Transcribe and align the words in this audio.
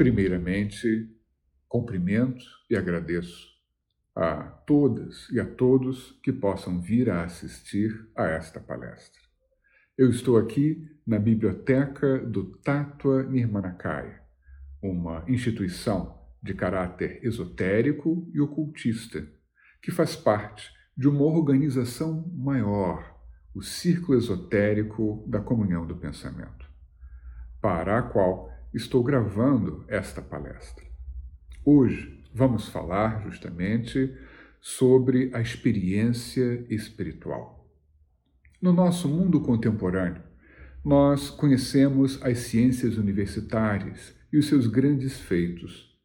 primeiramente, 0.00 1.14
cumprimento 1.68 2.42
e 2.70 2.74
agradeço 2.74 3.50
a 4.16 4.44
todas 4.66 5.28
e 5.28 5.38
a 5.38 5.44
todos 5.44 6.18
que 6.22 6.32
possam 6.32 6.80
vir 6.80 7.10
a 7.10 7.22
assistir 7.22 8.08
a 8.16 8.24
esta 8.24 8.58
palestra. 8.58 9.20
Eu 9.98 10.08
estou 10.08 10.38
aqui 10.38 10.88
na 11.06 11.18
biblioteca 11.18 12.18
do 12.18 12.44
Tatua 12.44 13.24
Nirmanakaya, 13.24 14.22
uma 14.82 15.22
instituição 15.28 16.18
de 16.42 16.54
caráter 16.54 17.22
esotérico 17.22 18.26
e 18.32 18.40
ocultista, 18.40 19.22
que 19.82 19.90
faz 19.90 20.16
parte 20.16 20.72
de 20.96 21.08
uma 21.08 21.24
organização 21.24 22.26
maior, 22.34 23.20
o 23.54 23.60
Círculo 23.60 24.16
Esotérico 24.16 25.22
da 25.28 25.40
Comunhão 25.40 25.86
do 25.86 25.94
Pensamento, 25.94 26.66
para 27.60 27.98
a 27.98 28.02
qual 28.02 28.50
estou 28.72 29.02
gravando 29.02 29.84
esta 29.88 30.22
palestra. 30.22 30.84
Hoje 31.64 32.22
vamos 32.32 32.68
falar 32.68 33.20
justamente 33.22 34.14
sobre 34.60 35.30
a 35.34 35.40
experiência 35.40 36.64
espiritual. 36.68 37.68
No 38.62 38.72
nosso 38.72 39.08
mundo 39.08 39.40
contemporâneo, 39.40 40.22
nós 40.84 41.30
conhecemos 41.30 42.22
as 42.22 42.38
ciências 42.38 42.96
universitárias 42.96 44.14
e 44.32 44.38
os 44.38 44.46
seus 44.46 44.66
grandes 44.66 45.18
feitos, 45.18 45.98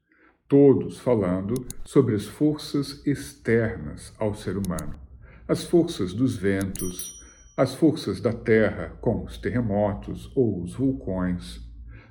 todos 0.47 0.99
falando 0.99 1.53
sobre 1.83 2.15
as 2.15 2.25
forças 2.25 3.05
externas 3.05 4.13
ao 4.17 4.33
ser 4.33 4.57
humano, 4.57 4.99
as 5.47 5.63
forças 5.63 6.13
dos 6.13 6.35
ventos, 6.35 7.23
as 7.55 7.75
forças 7.75 8.19
da 8.19 8.33
terra, 8.33 8.97
como 9.01 9.25
os 9.25 9.37
terremotos 9.37 10.31
ou 10.35 10.63
os 10.63 10.73
vulcões, 10.73 11.63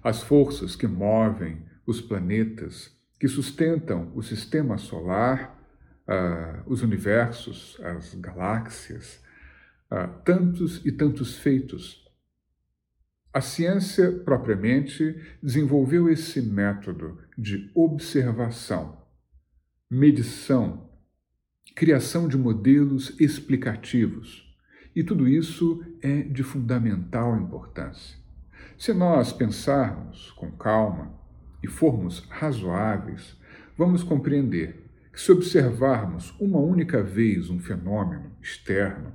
as 0.05 0.23
forças 0.23 0.77
que 0.77 0.87
movem 0.87 1.65
os 1.87 2.03
planetas, 2.03 2.95
que 3.19 3.27
sustentam 3.27 4.13
o 4.15 4.23
sistema 4.23 4.77
solar, 4.77 5.59
uh, 6.07 6.63
os 6.71 6.83
universos, 6.83 7.81
as 7.83 8.15
galáxias, 8.15 9.19
uh, 9.91 10.23
tantos 10.23 10.85
e 10.85 10.93
tantos 10.93 11.39
feitos. 11.39 12.05
A 13.33 13.41
ciência, 13.41 14.13
propriamente, 14.13 15.19
desenvolveu 15.43 16.09
esse 16.11 16.41
método 16.43 17.19
de 17.37 17.71
observação, 17.75 18.99
medição, 19.91 20.91
criação 21.75 22.29
de 22.29 22.37
modelos 22.37 23.19
explicativos. 23.19 24.45
E 24.95 25.03
tudo 25.03 25.27
isso 25.27 25.83
é 26.01 26.23
de 26.23 26.43
fundamental 26.43 27.37
importância. 27.37 28.24
Se 28.77 28.93
nós 28.93 29.33
pensarmos 29.33 30.33
com 30.33 30.51
calma 30.51 31.15
e 31.63 31.69
formos 31.69 32.27
razoáveis, 32.29 33.39
vamos 33.79 34.03
compreender 34.03 34.91
que, 35.13 35.21
se 35.21 35.31
observarmos 35.31 36.35
uma 36.41 36.59
única 36.59 37.03
vez 37.03 37.51
um 37.51 37.61
fenômeno 37.61 38.33
externo, 38.43 39.13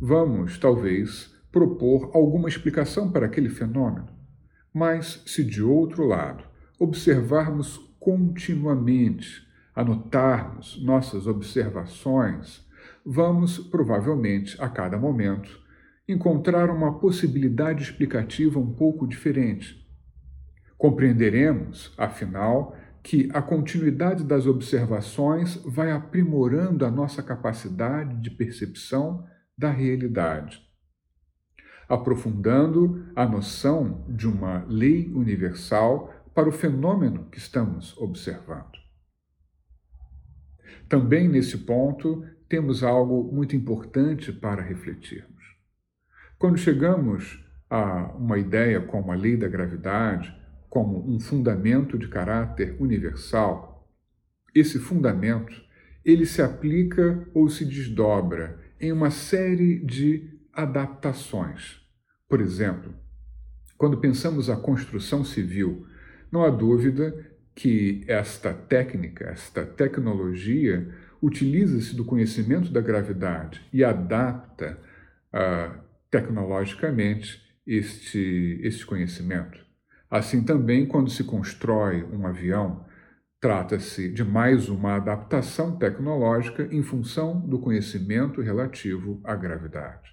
vamos, 0.00 0.56
talvez, 0.56 1.34
propor 1.50 2.12
alguma 2.14 2.48
explicação 2.48 3.10
para 3.10 3.26
aquele 3.26 3.48
fenômeno. 3.48 4.08
Mas, 4.72 5.22
se 5.26 5.44
de 5.44 5.62
outro 5.62 6.06
lado 6.06 6.44
observarmos 6.78 7.78
continuamente, 7.98 9.46
anotarmos 9.74 10.82
nossas 10.82 11.26
observações, 11.26 12.64
vamos 13.04 13.58
provavelmente, 13.58 14.56
a 14.60 14.68
cada 14.68 14.96
momento, 14.96 15.60
encontrar 16.08 16.70
uma 16.70 16.98
possibilidade 16.98 17.82
explicativa 17.82 18.58
um 18.58 18.74
pouco 18.74 19.06
diferente. 19.06 19.80
Compreenderemos, 20.76 21.94
afinal, 21.96 22.76
que 23.02 23.28
a 23.32 23.42
continuidade 23.42 24.24
das 24.24 24.46
observações 24.46 25.56
vai 25.64 25.90
aprimorando 25.90 26.84
a 26.84 26.90
nossa 26.90 27.22
capacidade 27.22 28.20
de 28.20 28.30
percepção 28.30 29.26
da 29.56 29.70
realidade, 29.70 30.60
aprofundando 31.88 33.06
a 33.14 33.26
noção 33.26 34.04
de 34.08 34.28
uma 34.28 34.64
lei 34.68 35.12
universal 35.12 36.12
para 36.34 36.48
o 36.48 36.52
fenômeno 36.52 37.28
que 37.30 37.38
estamos 37.38 37.96
observando. 37.98 38.80
Também 40.88 41.28
nesse 41.28 41.58
ponto 41.58 42.24
temos 42.48 42.82
algo 42.82 43.32
muito 43.32 43.56
importante 43.56 44.32
para 44.32 44.62
refletir. 44.62 45.26
Quando 46.42 46.58
chegamos 46.58 47.38
a 47.70 48.16
uma 48.16 48.36
ideia 48.36 48.80
como 48.80 49.12
a 49.12 49.14
lei 49.14 49.36
da 49.36 49.46
gravidade, 49.46 50.36
como 50.68 51.08
um 51.08 51.20
fundamento 51.20 51.96
de 51.96 52.08
caráter 52.08 52.74
universal, 52.80 53.88
esse 54.52 54.80
fundamento 54.80 55.54
ele 56.04 56.26
se 56.26 56.42
aplica 56.42 57.24
ou 57.32 57.48
se 57.48 57.64
desdobra 57.64 58.58
em 58.80 58.90
uma 58.90 59.08
série 59.08 59.86
de 59.86 60.36
adaptações. 60.52 61.80
Por 62.28 62.40
exemplo, 62.40 62.92
quando 63.78 63.98
pensamos 63.98 64.50
a 64.50 64.56
construção 64.56 65.24
civil, 65.24 65.86
não 66.28 66.42
há 66.42 66.50
dúvida 66.50 67.14
que 67.54 68.02
esta 68.08 68.52
técnica, 68.52 69.26
esta 69.26 69.64
tecnologia, 69.64 70.92
utiliza-se 71.22 71.94
do 71.94 72.04
conhecimento 72.04 72.72
da 72.72 72.80
gravidade 72.80 73.64
e 73.72 73.84
adapta 73.84 74.76
a 75.32 75.78
tecnologicamente 76.12 77.42
este, 77.66 78.60
este 78.62 78.84
conhecimento. 78.84 79.58
Assim 80.10 80.44
também, 80.44 80.86
quando 80.86 81.10
se 81.10 81.24
constrói 81.24 82.04
um 82.04 82.26
avião, 82.26 82.84
trata-se 83.40 84.12
de 84.12 84.22
mais 84.22 84.68
uma 84.68 84.96
adaptação 84.96 85.78
tecnológica 85.78 86.68
em 86.70 86.82
função 86.82 87.40
do 87.40 87.58
conhecimento 87.58 88.42
relativo 88.42 89.22
à 89.24 89.34
gravidade. 89.34 90.10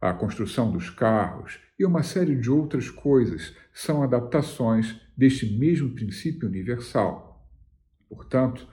A 0.00 0.12
construção 0.12 0.72
dos 0.72 0.90
carros 0.90 1.60
e 1.78 1.86
uma 1.86 2.02
série 2.02 2.34
de 2.34 2.50
outras 2.50 2.90
coisas 2.90 3.54
são 3.72 4.02
adaptações 4.02 5.00
deste 5.16 5.56
mesmo 5.56 5.94
princípio 5.94 6.48
universal. 6.48 7.48
Portanto, 8.08 8.68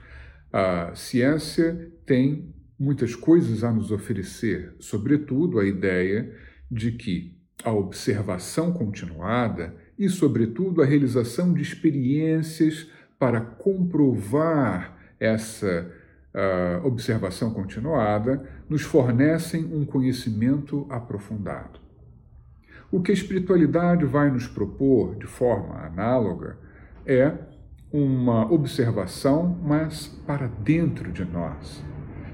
a 0.52 0.92
ciência 0.96 1.92
tem 2.04 2.52
muitas 2.80 3.14
coisas 3.14 3.62
a 3.62 3.70
nos 3.70 3.90
oferecer, 3.90 4.74
sobretudo 4.80 5.60
a 5.60 5.66
ideia 5.66 6.34
de 6.70 6.92
que 6.92 7.38
a 7.62 7.70
observação 7.70 8.72
continuada 8.72 9.76
e, 9.98 10.08
sobretudo, 10.08 10.80
a 10.80 10.86
realização 10.86 11.52
de 11.52 11.60
experiências 11.60 12.88
para 13.18 13.38
comprovar 13.42 14.96
essa 15.20 15.92
uh, 16.34 16.86
observação 16.86 17.52
continuada 17.52 18.48
nos 18.66 18.80
fornecem 18.80 19.62
um 19.62 19.84
conhecimento 19.84 20.86
aprofundado. 20.88 21.78
O 22.90 23.02
que 23.02 23.10
a 23.10 23.14
espiritualidade 23.14 24.06
vai 24.06 24.30
nos 24.30 24.48
propor 24.48 25.16
de 25.16 25.26
forma 25.26 25.84
análoga 25.84 26.56
é 27.04 27.34
uma 27.92 28.50
observação, 28.50 29.58
mas 29.62 30.06
para 30.26 30.46
dentro 30.46 31.12
de 31.12 31.24
nós, 31.26 31.84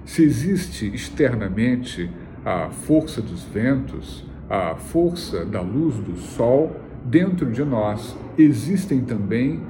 se 0.07 0.23
existe 0.23 0.87
externamente 0.87 2.09
a 2.45 2.71
força 2.71 3.21
dos 3.21 3.43
ventos, 3.43 4.25
a 4.49 4.77
força 4.77 5.45
da 5.45 5.61
luz 5.61 5.97
do 5.97 6.17
sol, 6.17 6.81
dentro 7.05 7.51
de 7.51 7.65
nós 7.65 8.17
existem 8.39 9.05
também 9.05 9.61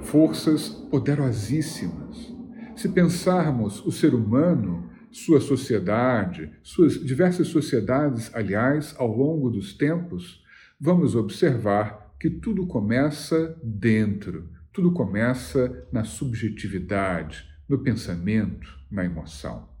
forças 0.00 0.70
poderosíssimas. 0.70 2.34
Se 2.74 2.88
pensarmos 2.88 3.84
o 3.84 3.92
ser 3.92 4.14
humano, 4.14 4.90
sua 5.10 5.42
sociedade, 5.42 6.50
suas 6.62 6.94
diversas 6.94 7.48
sociedades, 7.48 8.34
aliás, 8.34 8.94
ao 8.98 9.14
longo 9.14 9.50
dos 9.50 9.74
tempos, 9.74 10.42
vamos 10.80 11.14
observar 11.14 12.14
que 12.18 12.30
tudo 12.30 12.66
começa 12.66 13.54
dentro, 13.62 14.48
tudo 14.72 14.90
começa 14.90 15.86
na 15.92 16.02
subjetividade, 16.02 17.44
no 17.68 17.78
pensamento, 17.80 18.66
na 18.90 19.04
emoção. 19.04 19.71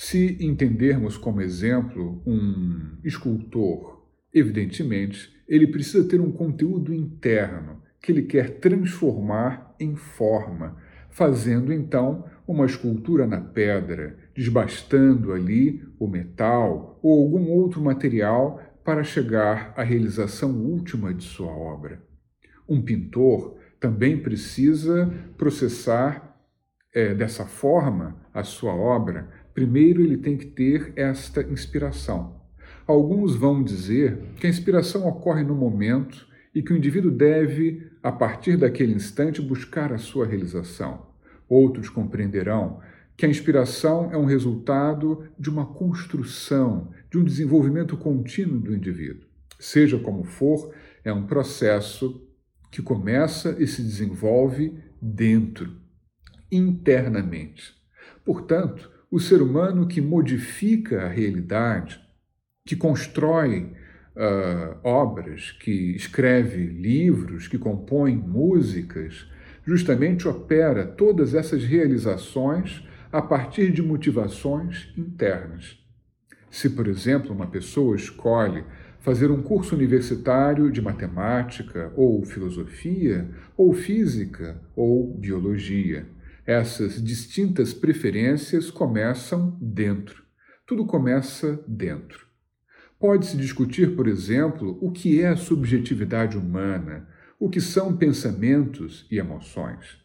Se 0.00 0.38
entendermos 0.40 1.18
como 1.18 1.40
exemplo 1.40 2.22
um 2.24 2.98
escultor, 3.02 4.06
evidentemente, 4.32 5.28
ele 5.48 5.66
precisa 5.66 6.06
ter 6.06 6.20
um 6.20 6.30
conteúdo 6.30 6.94
interno 6.94 7.82
que 8.00 8.12
ele 8.12 8.22
quer 8.22 8.60
transformar 8.60 9.74
em 9.80 9.96
forma, 9.96 10.76
fazendo 11.10 11.72
então 11.72 12.24
uma 12.46 12.64
escultura 12.64 13.26
na 13.26 13.40
pedra, 13.40 14.16
desbastando 14.36 15.32
ali 15.32 15.84
o 15.98 16.06
metal 16.06 17.00
ou 17.02 17.20
algum 17.24 17.50
outro 17.50 17.82
material 17.82 18.62
para 18.84 19.02
chegar 19.02 19.74
à 19.76 19.82
realização 19.82 20.64
última 20.64 21.12
de 21.12 21.24
sua 21.24 21.50
obra. 21.50 22.00
Um 22.68 22.80
pintor 22.80 23.58
também 23.80 24.16
precisa 24.16 25.12
processar 25.36 26.40
é, 26.94 27.12
dessa 27.14 27.44
forma 27.44 28.16
a 28.32 28.44
sua 28.44 28.74
obra 28.74 29.28
Primeiro, 29.58 30.02
ele 30.02 30.16
tem 30.16 30.36
que 30.36 30.46
ter 30.46 30.92
esta 30.94 31.42
inspiração. 31.42 32.40
Alguns 32.86 33.34
vão 33.34 33.60
dizer 33.60 34.16
que 34.36 34.46
a 34.46 34.50
inspiração 34.50 35.04
ocorre 35.08 35.42
no 35.42 35.56
momento 35.56 36.28
e 36.54 36.62
que 36.62 36.72
o 36.72 36.76
indivíduo 36.76 37.10
deve, 37.10 37.90
a 38.00 38.12
partir 38.12 38.56
daquele 38.56 38.92
instante, 38.92 39.42
buscar 39.42 39.92
a 39.92 39.98
sua 39.98 40.28
realização. 40.28 41.08
Outros 41.48 41.88
compreenderão 41.88 42.80
que 43.16 43.26
a 43.26 43.28
inspiração 43.28 44.12
é 44.12 44.16
um 44.16 44.26
resultado 44.26 45.24
de 45.36 45.50
uma 45.50 45.66
construção, 45.66 46.92
de 47.10 47.18
um 47.18 47.24
desenvolvimento 47.24 47.96
contínuo 47.96 48.60
do 48.60 48.72
indivíduo. 48.72 49.26
Seja 49.58 49.98
como 49.98 50.22
for, 50.22 50.72
é 51.02 51.12
um 51.12 51.26
processo 51.26 52.24
que 52.70 52.80
começa 52.80 53.56
e 53.58 53.66
se 53.66 53.82
desenvolve 53.82 54.78
dentro, 55.02 55.68
internamente. 56.48 57.74
Portanto, 58.24 58.96
o 59.10 59.18
ser 59.18 59.40
humano 59.40 59.86
que 59.86 60.00
modifica 60.00 61.04
a 61.04 61.08
realidade, 61.08 62.00
que 62.64 62.76
constrói 62.76 63.72
uh, 64.14 64.76
obras, 64.82 65.52
que 65.52 65.94
escreve 65.96 66.66
livros, 66.66 67.48
que 67.48 67.56
compõe 67.56 68.14
músicas, 68.14 69.26
justamente 69.64 70.28
opera 70.28 70.86
todas 70.86 71.34
essas 71.34 71.64
realizações 71.64 72.86
a 73.10 73.22
partir 73.22 73.72
de 73.72 73.82
motivações 73.82 74.92
internas. 74.96 75.78
Se, 76.50 76.70
por 76.70 76.86
exemplo, 76.86 77.32
uma 77.32 77.46
pessoa 77.46 77.96
escolhe 77.96 78.64
fazer 78.98 79.30
um 79.30 79.42
curso 79.42 79.74
universitário 79.74 80.70
de 80.70 80.82
matemática, 80.82 81.92
ou 81.96 82.22
filosofia, 82.24 83.28
ou 83.56 83.72
física, 83.72 84.60
ou 84.74 85.14
biologia, 85.14 86.06
essas 86.48 87.04
distintas 87.04 87.74
preferências 87.74 88.70
começam 88.70 89.58
dentro. 89.60 90.22
Tudo 90.66 90.86
começa 90.86 91.62
dentro. 91.68 92.26
Pode-se 92.98 93.36
discutir, 93.36 93.94
por 93.94 94.08
exemplo, 94.08 94.78
o 94.80 94.90
que 94.90 95.20
é 95.20 95.28
a 95.28 95.36
subjetividade 95.36 96.38
humana, 96.38 97.06
o 97.38 97.50
que 97.50 97.60
são 97.60 97.94
pensamentos 97.94 99.06
e 99.10 99.18
emoções. 99.18 99.98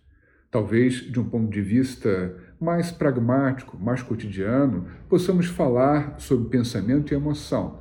Talvez, 0.52 0.96
de 0.96 1.18
um 1.18 1.30
ponto 1.30 1.50
de 1.50 1.62
vista 1.62 2.38
mais 2.60 2.92
pragmático, 2.92 3.78
mais 3.78 4.02
cotidiano, 4.02 4.86
possamos 5.08 5.46
falar 5.46 6.20
sobre 6.20 6.50
pensamento 6.50 7.14
e 7.14 7.16
emoção. 7.16 7.80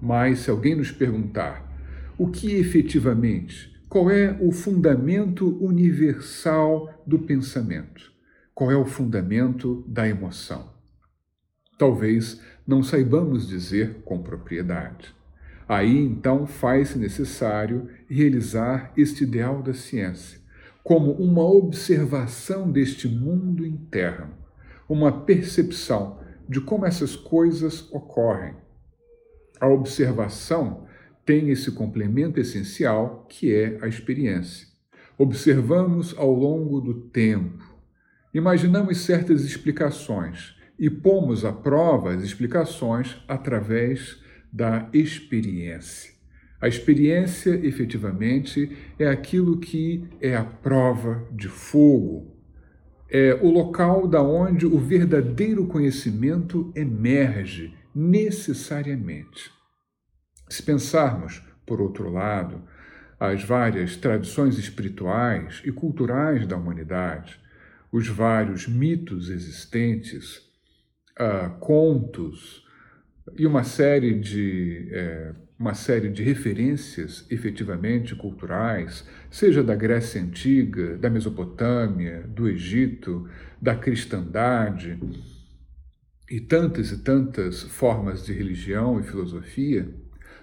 Mas, 0.00 0.38
se 0.38 0.50
alguém 0.50 0.76
nos 0.76 0.92
perguntar 0.92 1.68
o 2.16 2.28
que 2.28 2.54
efetivamente 2.54 3.71
qual 3.92 4.10
é 4.10 4.34
o 4.40 4.50
fundamento 4.50 5.62
universal 5.62 7.04
do 7.06 7.18
pensamento? 7.18 8.10
Qual 8.54 8.70
é 8.70 8.74
o 8.74 8.86
fundamento 8.86 9.84
da 9.86 10.08
emoção? 10.08 10.70
Talvez 11.78 12.40
não 12.66 12.82
saibamos 12.82 13.46
dizer 13.46 14.00
com 14.02 14.22
propriedade. 14.22 15.14
Aí 15.68 15.94
então 15.94 16.46
faz-se 16.46 16.98
necessário 16.98 17.86
realizar 18.08 18.94
este 18.96 19.24
ideal 19.24 19.62
da 19.62 19.74
ciência, 19.74 20.40
como 20.82 21.12
uma 21.12 21.44
observação 21.44 22.72
deste 22.72 23.06
mundo 23.06 23.66
interno, 23.66 24.30
uma 24.88 25.12
percepção 25.26 26.18
de 26.48 26.62
como 26.62 26.86
essas 26.86 27.14
coisas 27.14 27.92
ocorrem. 27.92 28.54
A 29.60 29.68
observação 29.68 30.86
tem 31.24 31.50
esse 31.50 31.70
complemento 31.72 32.40
essencial 32.40 33.26
que 33.28 33.54
é 33.54 33.78
a 33.80 33.88
experiência. 33.88 34.66
Observamos 35.16 36.14
ao 36.16 36.32
longo 36.32 36.80
do 36.80 36.94
tempo, 36.94 37.62
imaginamos 38.34 38.98
certas 38.98 39.44
explicações 39.44 40.56
e 40.78 40.90
pomos 40.90 41.44
à 41.44 41.52
prova 41.52 42.12
as 42.12 42.22
explicações 42.22 43.16
através 43.28 44.20
da 44.52 44.88
experiência. 44.92 46.12
A 46.60 46.68
experiência, 46.68 47.50
efetivamente, 47.66 48.70
é 48.98 49.08
aquilo 49.08 49.58
que 49.58 50.04
é 50.20 50.36
a 50.36 50.44
prova 50.44 51.26
de 51.32 51.48
fogo, 51.48 52.36
é 53.10 53.34
o 53.42 53.50
local 53.50 54.06
da 54.06 54.22
onde 54.22 54.64
o 54.64 54.78
verdadeiro 54.78 55.66
conhecimento 55.66 56.72
emerge 56.74 57.74
necessariamente. 57.94 59.61
Se 60.52 60.62
pensarmos, 60.62 61.42
por 61.64 61.80
outro 61.80 62.10
lado, 62.10 62.62
as 63.18 63.42
várias 63.42 63.96
tradições 63.96 64.58
espirituais 64.58 65.62
e 65.64 65.72
culturais 65.72 66.46
da 66.46 66.58
humanidade, 66.58 67.40
os 67.90 68.06
vários 68.06 68.68
mitos 68.68 69.30
existentes, 69.30 70.42
uh, 71.18 71.58
contos 71.58 72.66
e 73.34 73.46
uma 73.46 73.64
série 73.64 74.12
de 74.20 74.90
é, 74.92 75.34
uma 75.58 75.72
série 75.72 76.10
de 76.10 76.22
referências 76.22 77.24
efetivamente 77.30 78.14
culturais, 78.14 79.08
seja 79.30 79.62
da 79.62 79.74
Grécia 79.74 80.20
antiga, 80.20 80.98
da 80.98 81.08
Mesopotâmia, 81.08 82.26
do 82.28 82.46
Egito, 82.46 83.26
da 83.58 83.74
cristandade 83.74 85.00
e 86.30 86.40
tantas 86.40 86.92
e 86.92 86.98
tantas 87.02 87.62
formas 87.62 88.26
de 88.26 88.34
religião 88.34 89.00
e 89.00 89.02
filosofia, 89.02 90.01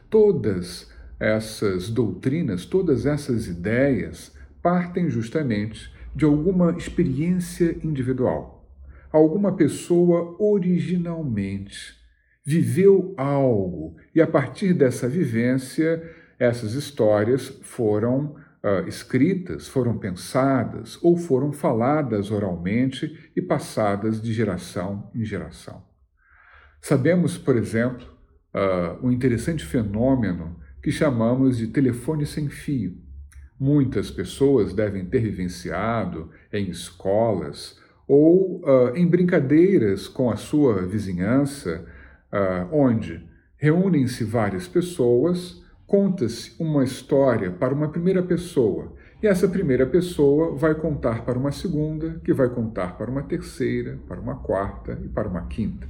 Todas 0.09 0.91
essas 1.19 1.89
doutrinas, 1.89 2.65
todas 2.65 3.05
essas 3.05 3.47
ideias 3.47 4.33
partem 4.61 5.09
justamente 5.09 5.93
de 6.15 6.25
alguma 6.25 6.71
experiência 6.77 7.77
individual. 7.83 8.67
Alguma 9.11 9.55
pessoa 9.55 10.35
originalmente 10.39 11.97
viveu 12.45 13.13
algo 13.17 13.95
e 14.15 14.21
a 14.21 14.27
partir 14.27 14.73
dessa 14.73 15.07
vivência, 15.07 16.01
essas 16.39 16.73
histórias 16.73 17.47
foram 17.61 18.35
uh, 18.63 18.87
escritas, 18.87 19.67
foram 19.67 19.97
pensadas 19.97 20.97
ou 21.03 21.17
foram 21.17 21.51
faladas 21.51 22.31
oralmente 22.31 23.31
e 23.35 23.41
passadas 23.41 24.21
de 24.21 24.33
geração 24.33 25.11
em 25.13 25.23
geração. 25.23 25.83
Sabemos, 26.81 27.37
por 27.37 27.57
exemplo, 27.57 28.18
uh, 28.53 29.05
um 29.05 29.11
interessante 29.11 29.65
fenômeno 29.65 30.55
que 30.81 30.91
chamamos 30.91 31.57
de 31.57 31.67
telefone 31.67 32.25
sem 32.25 32.49
fio. 32.49 32.97
Muitas 33.59 34.09
pessoas 34.09 34.73
devem 34.73 35.05
ter 35.05 35.19
vivenciado 35.19 36.29
em 36.51 36.69
escolas 36.69 37.77
ou 38.07 38.61
uh, 38.61 38.95
em 38.95 39.05
brincadeiras 39.05 40.07
com 40.07 40.31
a 40.31 40.35
sua 40.35 40.85
vizinhança, 40.85 41.85
uh, 42.31 42.73
onde 42.73 43.27
reúnem-se 43.57 44.23
várias 44.23 44.67
pessoas, 44.67 45.61
conta-se 45.85 46.55
uma 46.59 46.83
história 46.83 47.51
para 47.51 47.73
uma 47.73 47.89
primeira 47.89 48.23
pessoa 48.23 48.93
e 49.21 49.27
essa 49.27 49.49
primeira 49.49 49.85
pessoa 49.85 50.55
vai 50.55 50.73
contar 50.73 51.25
para 51.25 51.37
uma 51.37 51.51
segunda, 51.51 52.21
que 52.23 52.33
vai 52.33 52.47
contar 52.47 52.97
para 52.97 53.11
uma 53.11 53.23
terceira, 53.23 53.99
para 54.07 54.19
uma 54.19 54.37
quarta 54.37 54.97
e 55.03 55.09
para 55.09 55.27
uma 55.27 55.45
quinta. 55.47 55.85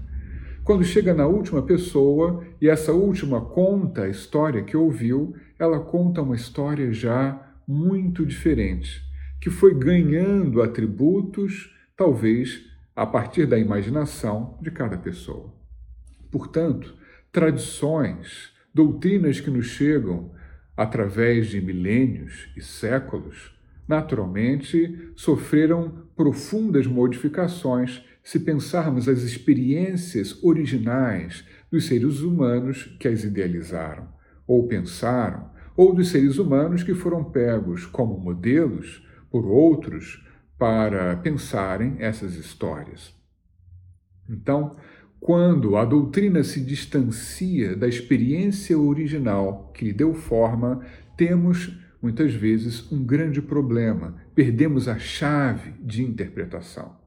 Quando 0.69 0.83
chega 0.83 1.15
na 1.15 1.25
última 1.25 1.63
pessoa 1.63 2.45
e 2.61 2.69
essa 2.69 2.93
última 2.93 3.41
conta 3.41 4.03
a 4.03 4.07
história 4.07 4.61
que 4.61 4.77
ouviu, 4.77 5.35
ela 5.57 5.79
conta 5.79 6.21
uma 6.21 6.35
história 6.35 6.93
já 6.93 7.43
muito 7.67 8.23
diferente, 8.23 9.01
que 9.41 9.49
foi 9.49 9.73
ganhando 9.73 10.61
atributos, 10.61 11.75
talvez 11.97 12.67
a 12.95 13.03
partir 13.03 13.47
da 13.47 13.57
imaginação 13.57 14.59
de 14.61 14.69
cada 14.69 14.95
pessoa. 14.95 15.51
Portanto, 16.29 16.93
tradições, 17.31 18.53
doutrinas 18.71 19.41
que 19.41 19.49
nos 19.49 19.65
chegam 19.65 20.31
através 20.77 21.47
de 21.47 21.59
milênios 21.59 22.47
e 22.55 22.61
séculos, 22.61 23.57
naturalmente 23.88 25.13
sofreram 25.15 26.03
profundas 26.15 26.85
modificações 26.85 28.07
se 28.29 28.39
pensarmos 28.39 29.09
as 29.09 29.24
experiências 29.24 30.38
originais 30.43 31.43
dos 31.71 31.88
seres 31.88 32.19
humanos 32.19 32.95
que 33.00 33.07
as 33.07 33.24
idealizaram, 33.24 34.07
ou 34.45 34.67
pensaram, 34.67 35.50
ou 35.75 35.95
dos 35.95 36.09
seres 36.09 36.38
humanos 36.38 36.83
que 36.83 36.93
foram 36.93 37.24
pegos 37.24 37.88
como 37.88 38.19
modelos 38.19 39.03
por 39.31 39.48
outros 39.48 40.24
para 40.59 41.15
pensarem 41.17 41.95
essas 41.98 42.36
histórias. 42.36 43.15
Então, 44.29 44.75
quando 45.19 45.75
a 45.75 45.83
doutrina 45.83 46.43
se 46.43 46.62
distancia 46.62 47.75
da 47.75 47.88
experiência 47.88 48.77
original 48.77 49.71
que 49.74 49.86
lhe 49.86 49.93
deu 49.93 50.13
forma, 50.13 50.86
temos 51.17 51.75
muitas 52.00 52.31
vezes 52.31 52.91
um 52.91 53.03
grande 53.03 53.41
problema, 53.41 54.17
perdemos 54.36 54.88
a 54.88 55.00
chave 55.00 55.71
de 55.81 56.03
interpretação. 56.03 56.99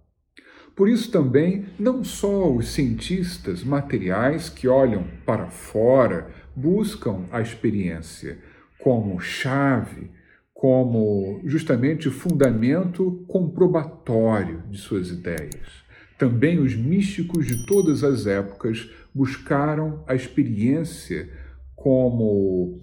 Por 0.75 0.89
isso 0.89 1.11
também, 1.11 1.67
não 1.79 2.03
só 2.03 2.51
os 2.51 2.69
cientistas 2.69 3.63
materiais 3.63 4.49
que 4.49 4.67
olham 4.67 5.05
para 5.27 5.49
fora 5.49 6.31
buscam 6.57 7.27
a 7.31 7.41
experiência 7.41 8.39
como 8.79 9.21
chave, 9.21 10.11
como 10.55 11.41
justamente 11.45 12.09
fundamento 12.09 13.25
comprobatório 13.29 14.63
de 14.71 14.79
suas 14.79 15.11
ideias. 15.11 15.83
Também 16.19 16.59
os 16.59 16.75
místicos 16.75 17.47
de 17.47 17.67
todas 17.67 18.03
as 18.05 18.27
épocas 18.27 18.89
buscaram 19.15 20.03
a 20.07 20.15
experiência 20.15 21.29
como 21.75 22.81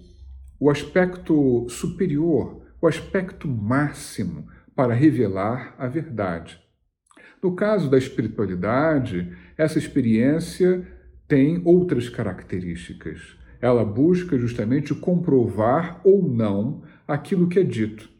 o 0.58 0.70
aspecto 0.70 1.66
superior, 1.68 2.62
o 2.80 2.86
aspecto 2.86 3.48
máximo 3.48 4.46
para 4.76 4.94
revelar 4.94 5.74
a 5.78 5.88
verdade. 5.88 6.60
No 7.42 7.54
caso 7.54 7.90
da 7.90 7.96
espiritualidade, 7.96 9.32
essa 9.56 9.78
experiência 9.78 10.86
tem 11.26 11.62
outras 11.64 12.08
características. 12.08 13.36
Ela 13.60 13.84
busca 13.84 14.38
justamente 14.38 14.94
comprovar 14.94 16.00
ou 16.04 16.28
não 16.28 16.82
aquilo 17.06 17.48
que 17.48 17.58
é 17.58 17.62
dito. 17.62 18.10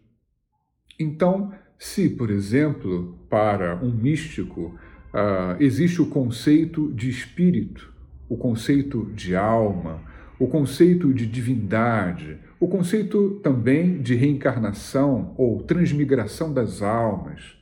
Então, 0.98 1.52
se, 1.78 2.10
por 2.10 2.30
exemplo, 2.30 3.18
para 3.28 3.76
um 3.82 3.90
místico 3.90 4.78
uh, 5.14 5.56
existe 5.58 6.00
o 6.00 6.06
conceito 6.06 6.92
de 6.92 7.08
espírito, 7.08 7.92
o 8.28 8.36
conceito 8.36 9.10
de 9.14 9.34
alma, 9.34 10.02
o 10.38 10.46
conceito 10.46 11.12
de 11.12 11.26
divindade, 11.26 12.38
o 12.58 12.68
conceito 12.68 13.40
também 13.42 14.00
de 14.00 14.14
reencarnação 14.14 15.34
ou 15.36 15.62
transmigração 15.62 16.52
das 16.52 16.82
almas. 16.82 17.59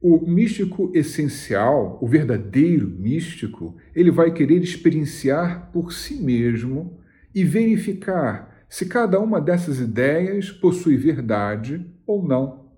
O 0.00 0.24
místico 0.24 0.92
essencial, 0.94 1.98
o 2.00 2.06
verdadeiro 2.06 2.88
místico, 2.88 3.76
ele 3.94 4.12
vai 4.12 4.32
querer 4.32 4.62
experienciar 4.62 5.70
por 5.72 5.92
si 5.92 6.22
mesmo 6.22 7.00
e 7.34 7.44
verificar 7.44 8.64
se 8.68 8.86
cada 8.86 9.18
uma 9.18 9.40
dessas 9.40 9.80
ideias 9.80 10.52
possui 10.52 10.96
verdade 10.96 11.84
ou 12.06 12.22
não. 12.26 12.68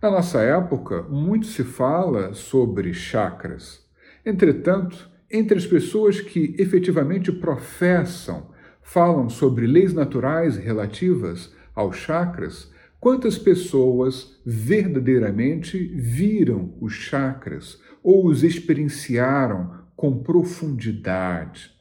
Na 0.00 0.10
nossa 0.10 0.40
época, 0.40 1.02
muito 1.02 1.46
se 1.46 1.62
fala 1.62 2.32
sobre 2.32 2.94
chakras. 2.94 3.86
Entretanto, 4.24 5.10
entre 5.30 5.58
as 5.58 5.66
pessoas 5.66 6.20
que 6.20 6.56
efetivamente 6.58 7.30
professam, 7.30 8.50
falam 8.82 9.28
sobre 9.28 9.66
leis 9.66 9.92
naturais 9.92 10.56
relativas 10.56 11.54
aos 11.74 11.96
chakras, 11.96 12.71
quantas 13.02 13.36
pessoas 13.36 14.40
verdadeiramente 14.46 15.76
viram 15.76 16.72
os 16.80 16.92
chakras 16.92 17.82
ou 18.00 18.28
os 18.28 18.44
experienciaram 18.44 19.82
com 19.96 20.22
profundidade? 20.22 21.72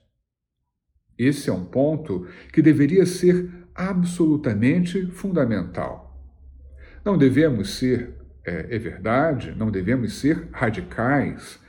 Esse 1.15 1.47
é 1.47 1.53
um 1.53 1.63
ponto 1.63 2.25
que 2.51 2.59
deveria 2.59 3.05
ser 3.05 3.51
absolutamente 3.75 5.11
fundamental. 5.11 6.19
Não 7.05 7.15
devemos 7.19 7.75
ser, 7.75 8.15
é, 8.43 8.75
é 8.75 8.79
verdade, 8.79 9.53
não 9.55 9.69
devemos 9.69 10.13
ser 10.13 10.49
radicais. 10.51 11.59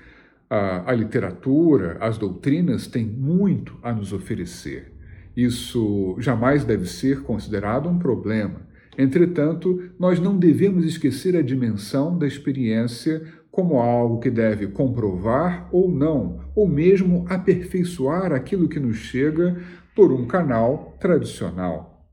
A, 0.49 0.91
a 0.91 0.95
literatura, 0.95 1.99
as 2.01 2.17
doutrinas 2.17 2.87
têm 2.87 3.05
muito 3.05 3.79
a 3.83 3.93
nos 3.93 4.15
oferecer. 4.15 4.95
Isso 5.37 6.17
jamais 6.19 6.65
deve 6.65 6.87
ser 6.87 7.21
considerado 7.23 7.87
um 7.87 7.99
problema. 7.99 8.72
Entretanto, 8.97 9.91
nós 9.99 10.21
não 10.21 10.39
devemos 10.39 10.85
esquecer 10.85 11.37
a 11.37 11.43
dimensão 11.43 12.19
da 12.19 12.27
experiência 12.27 13.23
como 13.51 13.79
algo 13.79 14.19
que 14.19 14.31
deve 14.31 14.67
comprovar 14.69 15.69
ou 15.71 15.91
não, 15.91 16.41
ou 16.55 16.67
mesmo 16.67 17.27
aperfeiçoar 17.29 18.33
aquilo 18.33 18.69
que 18.69 18.81
nos 18.81 18.97
chega 18.97 19.63
por 19.95 20.11
um 20.13 20.27
canal 20.27 20.97
tradicional. 20.99 22.09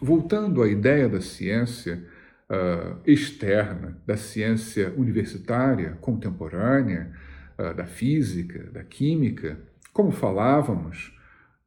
Voltando 0.00 0.62
à 0.62 0.68
ideia 0.68 1.08
da 1.08 1.20
ciência, 1.20 2.04
uh, 2.48 2.98
externa 3.04 4.00
da 4.06 4.16
ciência 4.16 4.92
universitária 4.96 5.96
contemporânea, 6.00 7.12
uh, 7.58 7.74
da 7.74 7.84
física, 7.84 8.70
da 8.72 8.84
química, 8.84 9.58
como 9.92 10.10
falávamos, 10.10 11.16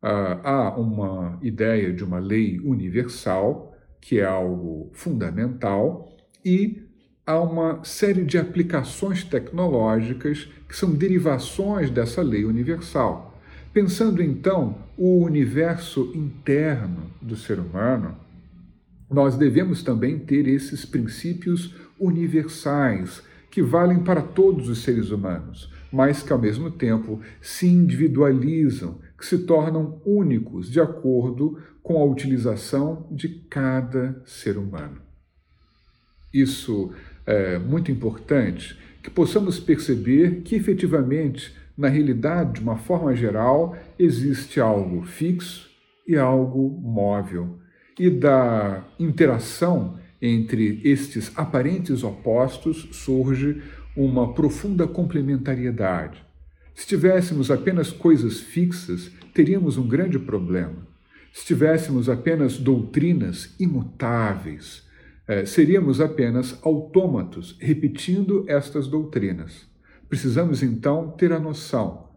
uh, 0.04 0.40
há 0.44 0.76
uma 0.78 1.38
ideia 1.42 1.92
de 1.94 2.04
uma 2.04 2.20
lei 2.20 2.60
universal, 2.60 3.75
que 4.06 4.20
é 4.20 4.24
algo 4.24 4.92
fundamental, 4.94 6.16
e 6.46 6.84
há 7.26 7.40
uma 7.40 7.84
série 7.84 8.24
de 8.24 8.38
aplicações 8.38 9.24
tecnológicas 9.24 10.48
que 10.70 10.78
são 10.78 10.94
derivações 10.94 11.90
dessa 11.90 12.22
lei 12.22 12.46
universal. 12.46 13.42
Pensando 13.74 14.22
então 14.22 14.78
o 14.96 15.24
universo 15.24 16.12
interno 16.14 17.10
do 17.20 17.36
ser 17.36 17.58
humano, 17.58 18.16
nós 19.10 19.38
devemos 19.38 19.82
também 19.82 20.20
ter 20.20 20.48
esses 20.48 20.86
princípios 20.86 21.74
universais 22.00 23.24
que 23.50 23.64
valem 23.64 24.04
para 24.04 24.22
todos 24.22 24.70
os 24.70 24.84
seres 24.84 25.10
humanos, 25.10 25.74
mas 25.92 26.22
que 26.22 26.32
ao 26.32 26.38
mesmo 26.38 26.70
tempo 26.70 27.22
se 27.42 27.66
individualizam, 27.66 29.00
que 29.26 29.30
se 29.30 29.40
tornam 29.40 30.00
únicos 30.06 30.70
de 30.70 30.80
acordo 30.80 31.58
com 31.82 32.00
a 32.00 32.06
utilização 32.06 33.08
de 33.12 33.28
cada 33.50 34.22
ser 34.24 34.56
humano. 34.56 35.02
Isso 36.32 36.94
é 37.26 37.58
muito 37.58 37.92
importante 37.92 38.78
que 39.02 39.10
possamos 39.10 39.60
perceber 39.60 40.42
que 40.42 40.56
efetivamente, 40.56 41.56
na 41.76 41.88
realidade, 41.88 42.54
de 42.54 42.60
uma 42.62 42.78
forma 42.78 43.16
geral, 43.16 43.76
existe 43.98 44.60
algo 44.60 45.04
fixo 45.04 45.70
e 46.08 46.16
algo 46.16 46.70
móvel 46.70 47.58
e 47.98 48.10
da 48.10 48.86
interação 49.00 49.98
entre 50.22 50.82
estes 50.84 51.32
aparentes 51.36 52.04
opostos 52.04 52.90
surge 52.92 53.62
uma 53.96 54.34
profunda 54.34 54.88
complementariedade. 54.88 56.25
Se 56.76 56.86
tivéssemos 56.86 57.50
apenas 57.50 57.92
coisas 57.92 58.40
fixas, 58.40 59.10
teríamos 59.34 59.78
um 59.78 59.88
grande 59.88 60.20
problema. 60.20 60.86
Se 61.34 61.46
tivéssemos 61.46 62.10
apenas 62.10 62.58
doutrinas 62.58 63.56
imutáveis, 63.60 64.84
eh, 65.28 65.46
seríamos 65.46 66.00
apenas 66.00 66.60
autômatos 66.62 67.58
repetindo 67.60 68.46
estas 68.48 68.88
doutrinas. 68.88 69.66
Precisamos 70.08 70.62
então 70.62 71.10
ter 71.12 71.32
a 71.32 71.40
noção 71.40 72.10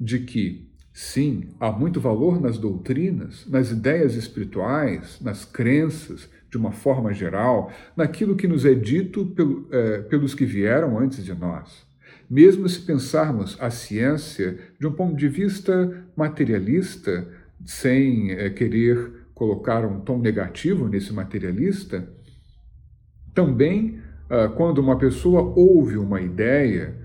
de 0.00 0.20
que 0.20 0.68
Sim, 1.00 1.50
há 1.60 1.70
muito 1.70 2.00
valor 2.00 2.40
nas 2.40 2.58
doutrinas, 2.58 3.46
nas 3.46 3.70
ideias 3.70 4.16
espirituais, 4.16 5.20
nas 5.20 5.44
crenças, 5.44 6.28
de 6.50 6.56
uma 6.56 6.72
forma 6.72 7.14
geral, 7.14 7.70
naquilo 7.96 8.34
que 8.34 8.48
nos 8.48 8.64
é 8.64 8.74
dito 8.74 9.24
pelo, 9.26 9.68
é, 9.70 9.98
pelos 9.98 10.34
que 10.34 10.44
vieram 10.44 10.98
antes 10.98 11.24
de 11.24 11.32
nós. 11.32 11.86
Mesmo 12.30 12.68
se 12.68 12.80
pensarmos 12.80 13.56
a 13.60 13.70
ciência 13.70 14.58
de 14.78 14.86
um 14.86 14.92
ponto 14.92 15.16
de 15.16 15.28
vista 15.28 16.04
materialista, 16.16 17.26
sem 17.64 18.32
é, 18.32 18.50
querer 18.50 19.26
colocar 19.34 19.84
um 19.84 20.00
tom 20.00 20.18
negativo 20.18 20.88
nesse 20.88 21.12
materialista, 21.12 22.08
também, 23.34 24.00
ah, 24.28 24.48
quando 24.48 24.78
uma 24.78 24.98
pessoa 24.98 25.40
ouve 25.40 25.96
uma 25.96 26.20
ideia, 26.20 26.96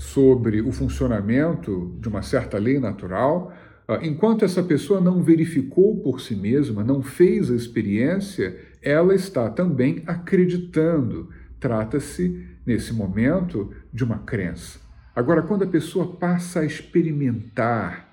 sobre 0.00 0.62
o 0.62 0.72
funcionamento 0.72 1.94
de 2.00 2.08
uma 2.08 2.22
certa 2.22 2.56
lei 2.56 2.80
natural, 2.80 3.52
ah, 3.86 3.98
enquanto 4.02 4.46
essa 4.46 4.62
pessoa 4.62 4.98
não 4.98 5.22
verificou 5.22 6.00
por 6.00 6.22
si 6.22 6.34
mesma, 6.34 6.82
não 6.82 7.02
fez 7.02 7.50
a 7.50 7.54
experiência, 7.54 8.56
ela 8.80 9.14
está 9.14 9.50
também 9.50 10.02
acreditando. 10.06 11.28
Trata-se, 11.60 12.48
nesse 12.66 12.92
momento, 12.92 13.72
de 13.92 14.02
uma 14.02 14.18
crença. 14.18 14.80
Agora, 15.14 15.42
quando 15.42 15.64
a 15.64 15.68
pessoa 15.68 16.16
passa 16.16 16.60
a 16.60 16.64
experimentar 16.64 18.10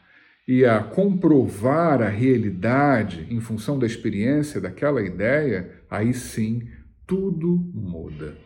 e 0.48 0.66
a 0.66 0.84
comprovar 0.84 2.02
a 2.02 2.10
realidade 2.10 3.28
em 3.30 3.40
função 3.40 3.80
da 3.80 3.86
experiência 3.86 4.62
daquela 4.62 5.02
ideia, 5.02 5.84
aí 5.90 6.14
sim 6.14 6.68
tudo 7.06 7.48
muda. 7.74 8.38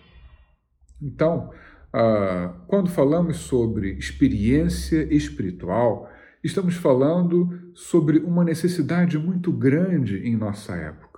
Então, 1.01 1.51
ah, 1.93 2.53
quando 2.67 2.89
falamos 2.89 3.37
sobre 3.37 3.93
experiência 3.93 5.13
espiritual, 5.13 6.09
estamos 6.43 6.75
falando 6.75 7.71
sobre 7.73 8.19
uma 8.19 8.43
necessidade 8.43 9.17
muito 9.17 9.51
grande 9.51 10.17
em 10.17 10.37
nossa 10.37 10.75
época. 10.75 11.10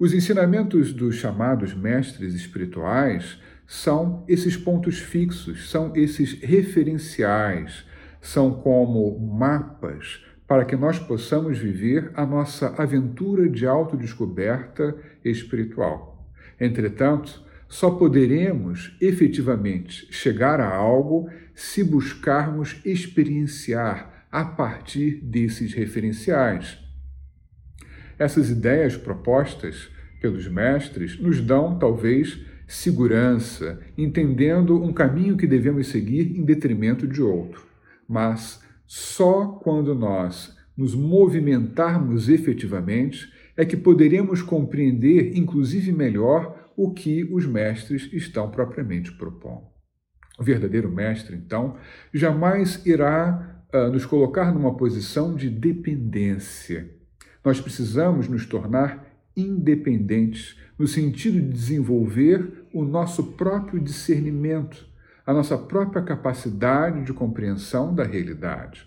Os 0.00 0.14
ensinamentos 0.14 0.92
dos 0.92 1.16
chamados 1.16 1.74
mestres 1.74 2.32
espirituais 2.32 3.36
são 3.66 4.24
esses 4.28 4.56
pontos 4.56 5.00
fixos, 5.00 5.68
são 5.70 5.92
esses 5.96 6.34
referenciais, 6.40 7.84
são 8.20 8.54
como 8.62 9.18
mapas 9.18 10.24
para 10.46 10.64
que 10.64 10.76
nós 10.76 11.00
possamos 11.00 11.58
viver 11.58 12.12
a 12.14 12.24
nossa 12.24 12.80
aventura 12.80 13.48
de 13.48 13.66
autodescoberta 13.66 14.96
espiritual. 15.24 16.30
Entretanto, 16.60 17.44
só 17.68 17.90
poderemos 17.90 18.96
efetivamente 19.00 20.06
chegar 20.12 20.60
a 20.60 20.76
algo 20.76 21.28
se 21.56 21.82
buscarmos 21.82 22.80
experienciar 22.84 24.26
a 24.30 24.44
partir 24.44 25.16
desses 25.24 25.74
referenciais. 25.74 26.87
Essas 28.18 28.50
ideias 28.50 28.96
propostas 28.96 29.88
pelos 30.20 30.48
mestres 30.48 31.18
nos 31.20 31.40
dão, 31.40 31.78
talvez, 31.78 32.38
segurança, 32.66 33.80
entendendo 33.96 34.82
um 34.82 34.92
caminho 34.92 35.36
que 35.36 35.46
devemos 35.46 35.86
seguir 35.88 36.36
em 36.36 36.44
detrimento 36.44 37.06
de 37.06 37.22
outro. 37.22 37.66
Mas 38.08 38.62
só 38.86 39.46
quando 39.46 39.94
nós 39.94 40.56
nos 40.76 40.94
movimentarmos 40.94 42.28
efetivamente, 42.28 43.32
é 43.56 43.64
que 43.64 43.76
poderemos 43.76 44.40
compreender, 44.40 45.36
inclusive 45.36 45.90
melhor, 45.90 46.70
o 46.76 46.92
que 46.92 47.24
os 47.24 47.44
mestres 47.44 48.08
estão 48.12 48.48
propriamente 48.50 49.10
propondo. 49.12 49.66
O 50.38 50.44
verdadeiro 50.44 50.88
mestre, 50.88 51.34
então, 51.34 51.76
jamais 52.14 52.86
irá 52.86 53.64
uh, 53.74 53.90
nos 53.90 54.06
colocar 54.06 54.54
numa 54.54 54.76
posição 54.76 55.34
de 55.34 55.50
dependência. 55.50 56.97
Nós 57.48 57.62
precisamos 57.62 58.28
nos 58.28 58.44
tornar 58.44 59.06
independentes, 59.34 60.54
no 60.78 60.86
sentido 60.86 61.40
de 61.40 61.48
desenvolver 61.48 62.66
o 62.74 62.84
nosso 62.84 63.32
próprio 63.38 63.80
discernimento, 63.80 64.86
a 65.24 65.32
nossa 65.32 65.56
própria 65.56 66.02
capacidade 66.02 67.06
de 67.06 67.12
compreensão 67.14 67.94
da 67.94 68.04
realidade. 68.04 68.86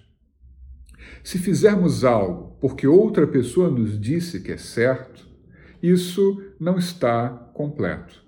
Se 1.24 1.40
fizermos 1.40 2.04
algo 2.06 2.56
porque 2.62 2.86
outra 2.86 3.26
pessoa 3.26 3.68
nos 3.68 4.00
disse 4.00 4.42
que 4.42 4.52
é 4.52 4.58
certo, 4.58 5.28
isso 5.82 6.40
não 6.60 6.78
está 6.78 7.30
completo. 7.56 8.24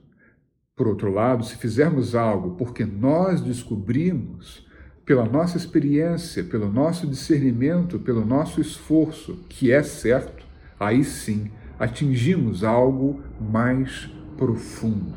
Por 0.75 0.87
outro 0.87 1.11
lado, 1.11 1.45
se 1.45 1.57
fizermos 1.57 2.15
algo 2.15 2.55
porque 2.55 2.83
nós 2.83 3.39
descobrimos, 3.39 4.65
pela 5.05 5.25
nossa 5.25 5.57
experiência, 5.57 6.43
pelo 6.43 6.71
nosso 6.71 7.05
discernimento, 7.05 7.99
pelo 7.99 8.25
nosso 8.25 8.61
esforço, 8.61 9.43
que 9.49 9.71
é 9.71 9.83
certo, 9.83 10.45
aí 10.79 11.03
sim 11.03 11.51
atingimos 11.77 12.63
algo 12.63 13.21
mais 13.39 14.09
profundo. 14.37 15.13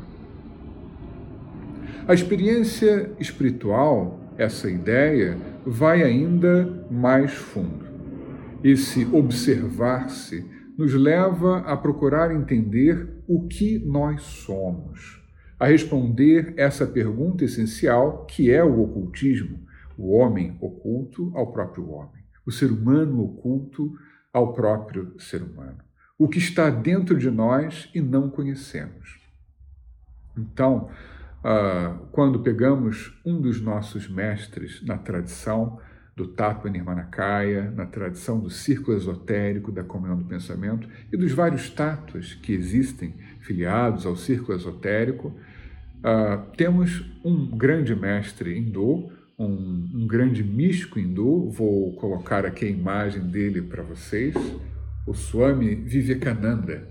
A 2.09 2.14
experiência 2.14 3.11
espiritual, 3.19 4.21
essa 4.37 4.71
ideia, 4.71 5.37
vai 5.64 6.02
ainda 6.02 6.87
mais 6.90 7.33
fundo. 7.33 7.87
Esse 8.62 9.05
observar-se 9.12 10.45
nos 10.76 10.95
leva 10.95 11.59
a 11.61 11.76
procurar 11.76 12.35
entender 12.35 13.09
o 13.26 13.47
que 13.47 13.78
nós 13.78 14.23
somos, 14.23 15.21
a 15.59 15.66
responder 15.66 16.55
essa 16.57 16.87
pergunta 16.87 17.45
essencial 17.45 18.26
que 18.26 18.50
é 18.50 18.62
o 18.62 18.81
ocultismo, 18.83 19.65
o 19.96 20.12
homem 20.16 20.56
oculto 20.60 21.32
ao 21.34 21.52
próprio 21.52 21.90
homem, 21.90 22.22
o 22.46 22.52
ser 22.52 22.70
humano 22.70 23.24
oculto 23.24 23.96
ao 24.32 24.52
próprio 24.52 25.14
ser 25.18 25.42
humano, 25.42 25.78
o 26.18 26.28
que 26.28 26.38
está 26.38 26.70
dentro 26.70 27.18
de 27.18 27.30
nós 27.30 27.90
e 27.94 28.00
não 28.00 28.30
conhecemos. 28.30 29.20
Então, 30.36 30.90
uh, 31.40 32.06
quando 32.12 32.40
pegamos 32.40 33.18
um 33.24 33.40
dos 33.40 33.60
nossos 33.60 34.08
mestres 34.08 34.82
na 34.84 34.98
tradição, 34.98 35.80
do 36.16 36.26
Tattva 36.26 36.70
Nirmanakaya, 36.70 37.70
na 37.70 37.84
tradição 37.84 38.40
do 38.40 38.48
círculo 38.48 38.96
esotérico 38.96 39.70
da 39.70 39.84
comunhão 39.84 40.16
do 40.16 40.24
pensamento 40.24 40.88
e 41.12 41.16
dos 41.16 41.32
vários 41.32 41.68
tatos 41.68 42.32
que 42.32 42.54
existem 42.54 43.14
filiados 43.40 44.06
ao 44.06 44.16
círculo 44.16 44.56
esotérico, 44.56 45.28
uh, 45.28 46.56
temos 46.56 47.04
um 47.22 47.46
grande 47.54 47.94
mestre 47.94 48.58
hindu, 48.58 49.12
um, 49.38 49.88
um 49.95 50.07
grande 50.07 50.43
místico 50.43 50.99
hindu, 50.99 51.50
vou 51.50 51.95
colocar 51.97 52.45
aqui 52.47 52.64
a 52.64 52.71
imagem 52.71 53.23
dele 53.28 53.61
para 53.62 53.83
vocês, 53.83 54.35
o 55.07 55.14
Swami 55.14 55.75
Vivekananda. 55.75 56.88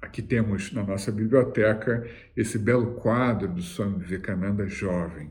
Aqui 0.00 0.22
temos 0.22 0.72
na 0.72 0.82
nossa 0.82 1.12
biblioteca 1.12 2.08
esse 2.36 2.58
belo 2.58 2.94
quadro 2.94 3.48
do 3.48 3.60
Swami 3.60 3.98
Vivekananda 3.98 4.66
jovem. 4.66 5.30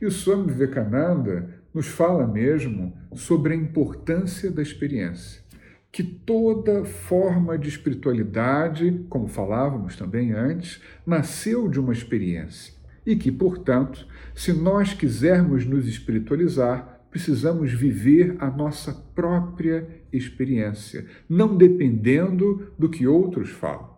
E 0.00 0.06
o 0.06 0.10
Swami 0.10 0.52
Vivekananda 0.52 1.62
nos 1.74 1.88
fala 1.88 2.26
mesmo 2.26 2.96
sobre 3.14 3.52
a 3.52 3.56
importância 3.56 4.50
da 4.50 4.62
experiência. 4.62 5.42
Que 5.90 6.02
toda 6.04 6.84
forma 6.84 7.58
de 7.58 7.68
espiritualidade, 7.68 9.04
como 9.08 9.26
falávamos 9.26 9.96
também 9.96 10.32
antes, 10.32 10.80
nasceu 11.04 11.68
de 11.68 11.80
uma 11.80 11.92
experiência. 11.92 12.77
E 13.08 13.16
que, 13.16 13.32
portanto, 13.32 14.06
se 14.34 14.52
nós 14.52 14.92
quisermos 14.92 15.64
nos 15.64 15.88
espiritualizar, 15.88 17.06
precisamos 17.10 17.72
viver 17.72 18.36
a 18.38 18.50
nossa 18.50 18.92
própria 19.14 19.88
experiência, 20.12 21.06
não 21.28 21.56
dependendo 21.56 22.70
do 22.78 22.88
que 22.88 23.06
outros 23.06 23.48
falam. 23.48 23.96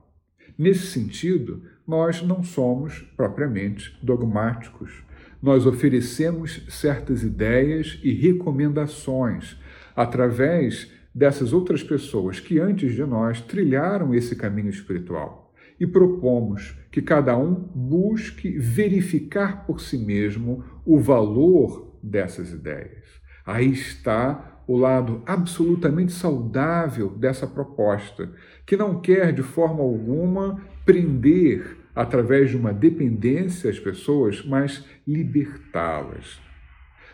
Nesse 0.56 0.86
sentido, 0.86 1.64
nós 1.86 2.22
não 2.22 2.42
somos 2.42 3.00
propriamente 3.16 3.98
dogmáticos 4.02 5.02
nós 5.42 5.66
oferecemos 5.66 6.62
certas 6.68 7.22
ideias 7.22 7.98
e 8.02 8.12
recomendações 8.12 9.56
através 9.96 10.90
dessas 11.14 11.52
outras 11.52 11.82
pessoas 11.82 12.38
que 12.38 12.58
antes 12.58 12.94
de 12.94 13.04
nós 13.04 13.40
trilharam 13.40 14.14
esse 14.14 14.36
caminho 14.36 14.68
espiritual 14.68 15.49
e 15.80 15.86
propomos 15.86 16.78
que 16.92 17.00
cada 17.00 17.36
um 17.36 17.54
busque 17.54 18.50
verificar 18.58 19.64
por 19.64 19.80
si 19.80 19.96
mesmo 19.96 20.62
o 20.84 20.98
valor 20.98 21.98
dessas 22.02 22.52
ideias. 22.52 23.04
Aí 23.46 23.70
está 23.72 24.62
o 24.66 24.76
lado 24.76 25.22
absolutamente 25.26 26.12
saudável 26.12 27.08
dessa 27.08 27.46
proposta, 27.46 28.30
que 28.66 28.76
não 28.76 29.00
quer 29.00 29.32
de 29.32 29.42
forma 29.42 29.82
alguma 29.82 30.60
prender 30.84 31.78
através 31.94 32.50
de 32.50 32.56
uma 32.56 32.72
dependência 32.72 33.70
às 33.70 33.78
pessoas, 33.78 34.44
mas 34.44 34.84
libertá-las. 35.06 36.40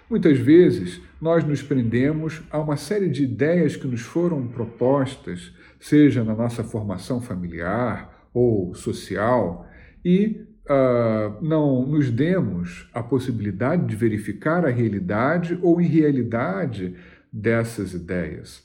Muitas 0.09 0.38
vezes 0.38 1.00
nós 1.20 1.44
nos 1.44 1.62
prendemos 1.62 2.42
a 2.50 2.59
uma 2.61 2.76
série 2.76 3.09
de 3.09 3.24
ideias 3.24 3.74
que 3.74 3.87
nos 3.87 4.02
foram 4.02 4.46
propostas, 4.46 5.52
seja 5.81 6.22
na 6.22 6.35
nossa 6.35 6.62
formação 6.62 7.20
familiar 7.20 8.15
ou 8.37 8.75
social, 8.75 9.66
e 10.05 10.46
uh, 10.68 11.42
não 11.42 11.87
nos 11.87 12.11
demos 12.11 12.87
a 12.92 13.03
possibilidade 13.03 13.87
de 13.87 13.96
verificar 13.96 14.66
a 14.66 14.68
realidade 14.68 15.59
ou 15.62 15.81
irrealidade 15.81 16.94
dessas 17.33 17.94
ideias. 17.94 18.62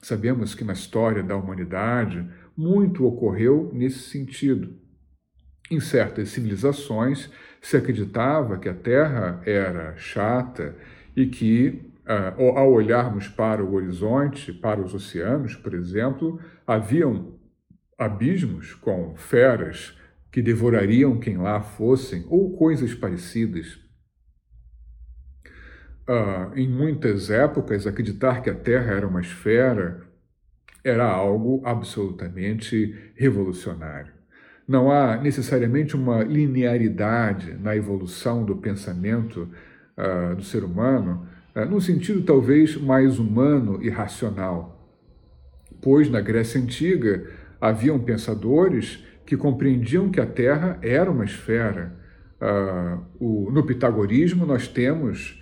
Sabemos 0.00 0.54
que 0.54 0.64
na 0.64 0.72
história 0.72 1.22
da 1.22 1.36
humanidade 1.36 2.26
muito 2.56 3.06
ocorreu 3.06 3.70
nesse 3.74 3.98
sentido. 3.98 4.74
Em 5.70 5.80
certas 5.80 6.30
civilizações 6.30 7.30
se 7.60 7.76
acreditava 7.76 8.58
que 8.58 8.70
a 8.70 8.74
Terra 8.74 9.42
era 9.44 9.94
chata 9.98 10.74
e 11.14 11.26
que, 11.26 11.92
uh, 12.06 12.56
ao 12.56 12.72
olharmos 12.72 13.28
para 13.28 13.62
o 13.62 13.74
horizonte, 13.74 14.50
para 14.50 14.80
os 14.80 14.94
oceanos, 14.94 15.54
por 15.56 15.74
exemplo, 15.74 16.40
haviam 16.66 17.38
abismos 18.00 18.72
com 18.72 19.14
feras 19.14 19.94
que 20.32 20.40
devorariam 20.40 21.18
quem 21.18 21.36
lá 21.36 21.60
fossem, 21.60 22.24
ou 22.28 22.56
coisas 22.56 22.94
parecidas. 22.94 23.78
Uh, 26.08 26.56
em 26.56 26.66
muitas 26.66 27.28
épocas, 27.30 27.86
acreditar 27.86 28.40
que 28.42 28.48
a 28.48 28.54
Terra 28.54 28.94
era 28.94 29.06
uma 29.06 29.20
esfera 29.20 30.08
era 30.82 31.04
algo 31.04 31.60
absolutamente 31.62 33.12
revolucionário. 33.14 34.14
Não 34.66 34.90
há 34.90 35.18
necessariamente 35.18 35.94
uma 35.94 36.22
linearidade 36.22 37.52
na 37.52 37.76
evolução 37.76 38.46
do 38.46 38.56
pensamento 38.56 39.46
uh, 39.98 40.34
do 40.34 40.42
ser 40.42 40.64
humano, 40.64 41.28
uh, 41.54 41.66
num 41.66 41.80
sentido 41.80 42.22
talvez 42.22 42.76
mais 42.78 43.18
humano 43.18 43.78
e 43.82 43.90
racional. 43.90 44.90
Pois 45.82 46.08
na 46.08 46.22
Grécia 46.22 46.58
Antiga 46.58 47.39
haviam 47.60 47.98
pensadores 47.98 49.04
que 49.26 49.36
compreendiam 49.36 50.10
que 50.10 50.20
a 50.20 50.26
Terra 50.26 50.78
era 50.82 51.10
uma 51.10 51.24
esfera. 51.24 51.98
Uh, 52.40 53.04
o, 53.20 53.50
no 53.50 53.64
pitagorismo, 53.64 54.46
nós 54.46 54.66
temos 54.66 55.40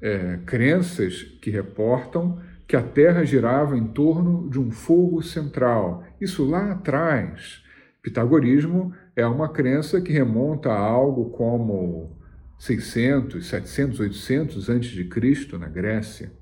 é, 0.00 0.38
crenças 0.46 1.22
que 1.22 1.50
reportam 1.50 2.40
que 2.66 2.76
a 2.76 2.82
Terra 2.82 3.24
girava 3.24 3.76
em 3.76 3.86
torno 3.86 4.48
de 4.48 4.58
um 4.58 4.70
fogo 4.70 5.22
central. 5.22 6.04
Isso 6.20 6.44
lá 6.44 6.72
atrás. 6.72 7.62
Pitagorismo 8.02 8.94
é 9.16 9.26
uma 9.26 9.48
crença 9.48 10.00
que 10.00 10.12
remonta 10.12 10.70
a 10.70 10.78
algo 10.78 11.30
como 11.30 12.16
600, 12.58 13.46
700, 13.46 14.00
800 14.00 14.68
antes 14.68 14.90
de 14.90 15.04
Cristo 15.04 15.58
na 15.58 15.68
Grécia. 15.68 16.32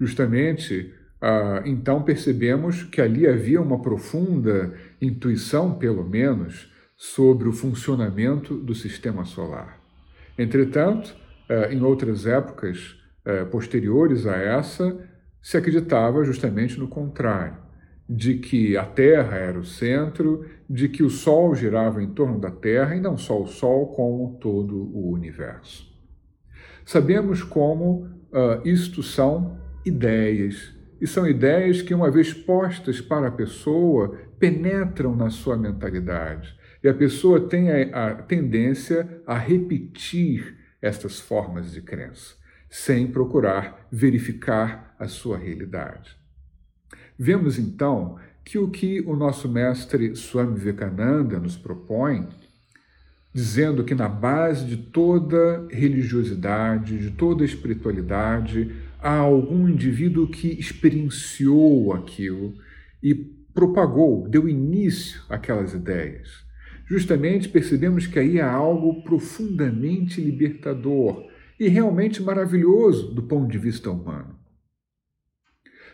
Justamente, 0.00 0.94
ah, 1.20 1.62
então 1.64 2.02
percebemos 2.02 2.84
que 2.84 3.00
ali 3.00 3.26
havia 3.26 3.60
uma 3.60 3.82
profunda 3.82 4.72
intuição, 5.02 5.74
pelo 5.74 6.08
menos, 6.08 6.72
sobre 6.96 7.48
o 7.48 7.52
funcionamento 7.52 8.54
do 8.56 8.74
sistema 8.74 9.24
solar. 9.24 9.80
Entretanto, 10.38 11.14
ah, 11.48 11.72
em 11.72 11.82
outras 11.82 12.26
épocas 12.26 12.96
ah, 13.24 13.44
posteriores 13.46 14.26
a 14.26 14.36
essa, 14.36 14.96
se 15.42 15.56
acreditava 15.56 16.24
justamente 16.24 16.78
no 16.78 16.88
contrário 16.88 17.56
de 18.08 18.38
que 18.38 18.76
a 18.76 18.84
Terra 18.84 19.36
era 19.36 19.58
o 19.58 19.64
centro, 19.64 20.46
de 20.68 20.88
que 20.88 21.02
o 21.02 21.10
Sol 21.10 21.54
girava 21.54 22.02
em 22.02 22.08
torno 22.08 22.38
da 22.38 22.50
Terra 22.50 22.94
e 22.96 23.00
não 23.00 23.18
só 23.18 23.42
o 23.42 23.46
Sol, 23.46 23.88
como 23.88 24.38
todo 24.40 24.74
o 24.74 25.10
universo. 25.12 25.86
Sabemos 26.86 27.42
como 27.42 28.08
isto 28.64 29.02
são 29.02 29.58
ideias. 29.84 30.77
E 31.00 31.06
são 31.06 31.26
ideias 31.26 31.82
que, 31.82 31.94
uma 31.94 32.10
vez 32.10 32.32
postas 32.32 33.00
para 33.00 33.28
a 33.28 33.32
pessoa, 33.32 34.18
penetram 34.38 35.14
na 35.14 35.30
sua 35.30 35.56
mentalidade. 35.56 36.56
E 36.82 36.88
a 36.88 36.94
pessoa 36.94 37.48
tem 37.48 37.70
a, 37.70 38.08
a 38.08 38.14
tendência 38.14 39.22
a 39.26 39.36
repetir 39.36 40.56
estas 40.80 41.18
formas 41.18 41.72
de 41.72 41.82
crença, 41.82 42.34
sem 42.68 43.06
procurar 43.06 43.86
verificar 43.90 44.94
a 44.98 45.08
sua 45.08 45.36
realidade. 45.36 46.16
Vemos 47.18 47.58
então 47.58 48.18
que 48.44 48.58
o 48.58 48.70
que 48.70 49.00
o 49.00 49.14
nosso 49.14 49.48
mestre 49.48 50.14
Swami 50.16 50.54
Vivekananda 50.54 51.38
nos 51.38 51.56
propõe 51.56 52.28
dizendo 53.32 53.84
que 53.84 53.94
na 53.94 54.08
base 54.08 54.64
de 54.64 54.76
toda 54.76 55.66
religiosidade, 55.70 56.98
de 56.98 57.10
toda 57.10 57.44
espiritualidade, 57.44 58.74
há 58.98 59.16
algum 59.16 59.68
indivíduo 59.68 60.28
que 60.28 60.48
experienciou 60.48 61.92
aquilo 61.92 62.54
e 63.02 63.14
propagou, 63.14 64.28
deu 64.28 64.48
início 64.48 65.20
àquelas 65.28 65.74
ideias. 65.74 66.46
Justamente 66.86 67.48
percebemos 67.48 68.06
que 68.06 68.18
aí 68.18 68.40
há 68.40 68.50
algo 68.50 69.02
profundamente 69.02 70.20
libertador 70.20 71.26
e 71.58 71.68
realmente 71.68 72.22
maravilhoso 72.22 73.14
do 73.14 73.22
ponto 73.22 73.50
de 73.50 73.58
vista 73.58 73.90
humano. 73.90 74.38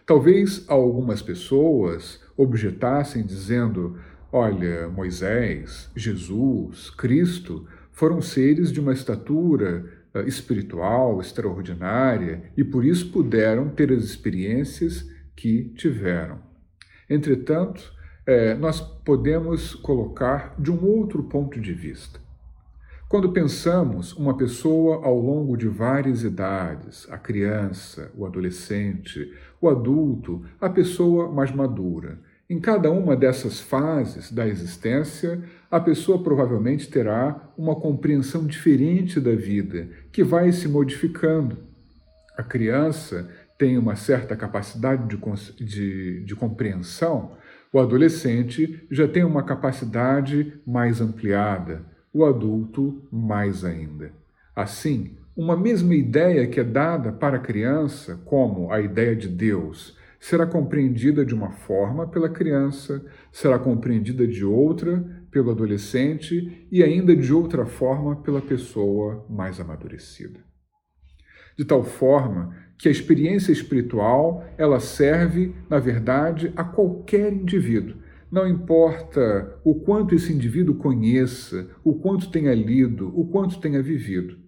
Talvez 0.06 0.64
algumas 0.68 1.22
pessoas 1.22 2.20
objetassem 2.36 3.24
dizendo: 3.24 3.98
Olha, 4.30 4.88
Moisés, 4.88 5.90
Jesus, 5.96 6.90
Cristo 6.90 7.66
foram 7.90 8.20
seres 8.20 8.70
de 8.70 8.80
uma 8.80 8.92
estatura 8.92 10.03
espiritual 10.22 11.20
extraordinária 11.20 12.44
e 12.56 12.62
por 12.62 12.84
isso 12.84 13.10
puderam 13.10 13.68
ter 13.68 13.92
as 13.92 14.04
experiências 14.04 15.08
que 15.34 15.64
tiveram. 15.76 16.38
Entretanto, 17.08 17.92
eh, 18.26 18.54
nós 18.54 18.80
podemos 18.80 19.74
colocar 19.74 20.54
de 20.58 20.70
um 20.70 20.84
outro 20.84 21.24
ponto 21.24 21.60
de 21.60 21.72
vista. 21.74 22.24
Quando 23.08 23.32
pensamos 23.32 24.12
uma 24.14 24.36
pessoa 24.36 25.04
ao 25.04 25.18
longo 25.18 25.56
de 25.56 25.68
várias 25.68 26.24
idades, 26.24 27.06
a 27.10 27.18
criança, 27.18 28.10
o 28.16 28.26
adolescente, 28.26 29.32
o 29.60 29.68
adulto, 29.68 30.44
a 30.60 30.68
pessoa 30.68 31.30
mais 31.30 31.52
madura, 31.52 32.18
em 32.48 32.60
cada 32.60 32.90
uma 32.90 33.16
dessas 33.16 33.58
fases 33.60 34.30
da 34.30 34.46
existência, 34.46 35.42
a 35.70 35.80
pessoa 35.80 36.22
provavelmente 36.22 36.88
terá 36.90 37.52
uma 37.56 37.74
compreensão 37.74 38.46
diferente 38.46 39.18
da 39.18 39.34
vida, 39.34 39.88
que 40.12 40.22
vai 40.22 40.52
se 40.52 40.68
modificando. 40.68 41.58
A 42.36 42.42
criança 42.42 43.28
tem 43.56 43.78
uma 43.78 43.96
certa 43.96 44.36
capacidade 44.36 45.06
de, 45.08 45.64
de, 45.64 46.24
de 46.24 46.36
compreensão, 46.36 47.32
o 47.72 47.80
adolescente 47.80 48.86
já 48.90 49.08
tem 49.08 49.24
uma 49.24 49.42
capacidade 49.42 50.60
mais 50.64 51.00
ampliada, 51.00 51.82
o 52.12 52.24
adulto 52.24 53.02
mais 53.10 53.64
ainda. 53.64 54.12
Assim, 54.54 55.16
uma 55.36 55.56
mesma 55.56 55.94
ideia 55.94 56.46
que 56.46 56.60
é 56.60 56.64
dada 56.64 57.10
para 57.10 57.36
a 57.38 57.40
criança, 57.40 58.20
como 58.24 58.70
a 58.70 58.80
ideia 58.80 59.16
de 59.16 59.28
Deus, 59.28 59.98
será 60.24 60.46
compreendida 60.46 61.22
de 61.22 61.34
uma 61.34 61.50
forma 61.50 62.06
pela 62.06 62.30
criança, 62.30 63.04
será 63.30 63.58
compreendida 63.58 64.26
de 64.26 64.42
outra 64.42 65.04
pelo 65.30 65.50
adolescente 65.50 66.66
e 66.72 66.82
ainda 66.82 67.14
de 67.14 67.30
outra 67.30 67.66
forma 67.66 68.16
pela 68.16 68.40
pessoa 68.40 69.26
mais 69.28 69.60
amadurecida. 69.60 70.40
De 71.58 71.64
tal 71.66 71.84
forma 71.84 72.56
que 72.78 72.88
a 72.88 72.90
experiência 72.90 73.52
espiritual, 73.52 74.42
ela 74.56 74.80
serve, 74.80 75.54
na 75.68 75.78
verdade, 75.78 76.50
a 76.56 76.64
qualquer 76.64 77.30
indivíduo. 77.30 77.96
Não 78.32 78.48
importa 78.48 79.60
o 79.62 79.74
quanto 79.74 80.14
esse 80.14 80.32
indivíduo 80.32 80.76
conheça, 80.76 81.68
o 81.84 81.96
quanto 81.96 82.30
tenha 82.30 82.54
lido, 82.54 83.12
o 83.14 83.26
quanto 83.26 83.60
tenha 83.60 83.82
vivido 83.82 84.42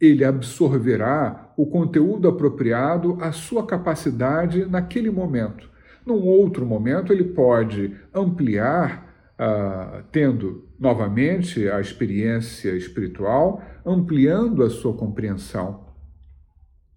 ele 0.00 0.24
absorverá 0.24 1.52
o 1.56 1.66
conteúdo 1.66 2.26
apropriado 2.26 3.18
à 3.20 3.32
sua 3.32 3.66
capacidade 3.66 4.64
naquele 4.64 5.10
momento. 5.10 5.68
Num 6.06 6.24
outro 6.24 6.64
momento, 6.64 7.12
ele 7.12 7.24
pode 7.24 7.94
ampliar, 8.14 9.34
uh, 9.38 10.02
tendo 10.10 10.66
novamente 10.78 11.68
a 11.68 11.80
experiência 11.80 12.74
espiritual, 12.74 13.62
ampliando 13.84 14.62
a 14.62 14.70
sua 14.70 14.94
compreensão. 14.94 15.84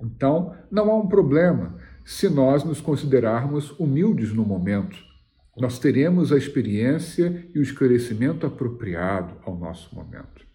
Então, 0.02 0.56
não 0.72 0.89
há 0.89 0.96
um 0.96 1.08
problema 1.08 1.76
se 2.06 2.30
nós 2.30 2.63
nos 2.63 2.80
considerarmos 2.80 3.78
humildes 3.78 4.34
no 4.34 4.46
momento. 4.46 4.98
Nós 5.58 5.78
teremos 5.78 6.32
a 6.32 6.38
experiência 6.38 7.48
e 7.54 7.60
o 7.60 7.62
esclarecimento 7.62 8.48
apropriado 8.48 9.36
ao 9.46 9.56
nosso 9.58 9.94
momento 9.94 10.53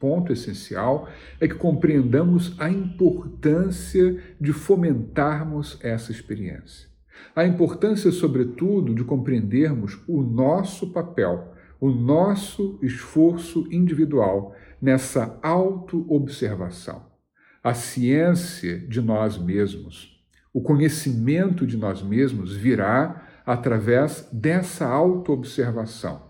ponto 0.00 0.32
essencial 0.32 1.08
é 1.38 1.46
que 1.46 1.54
compreendamos 1.54 2.56
a 2.58 2.70
importância 2.70 4.18
de 4.40 4.52
fomentarmos 4.52 5.78
essa 5.82 6.10
experiência. 6.10 6.88
A 7.36 7.44
importância, 7.44 8.10
sobretudo, 8.10 8.94
de 8.94 9.04
compreendermos 9.04 10.02
o 10.08 10.22
nosso 10.22 10.90
papel, 10.90 11.52
o 11.78 11.90
nosso 11.90 12.78
esforço 12.82 13.68
individual 13.70 14.54
nessa 14.80 15.38
autoobservação. 15.42 17.04
A 17.62 17.74
ciência 17.74 18.78
de 18.78 19.02
nós 19.02 19.36
mesmos, 19.36 20.18
o 20.52 20.62
conhecimento 20.62 21.66
de 21.66 21.76
nós 21.76 22.02
mesmos 22.02 22.56
virá 22.56 23.28
através 23.44 24.26
dessa 24.32 24.86
autoobservação, 24.86 26.22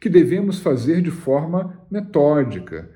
que 0.00 0.08
devemos 0.08 0.58
fazer 0.58 1.00
de 1.00 1.10
forma 1.10 1.80
metódica, 1.88 2.90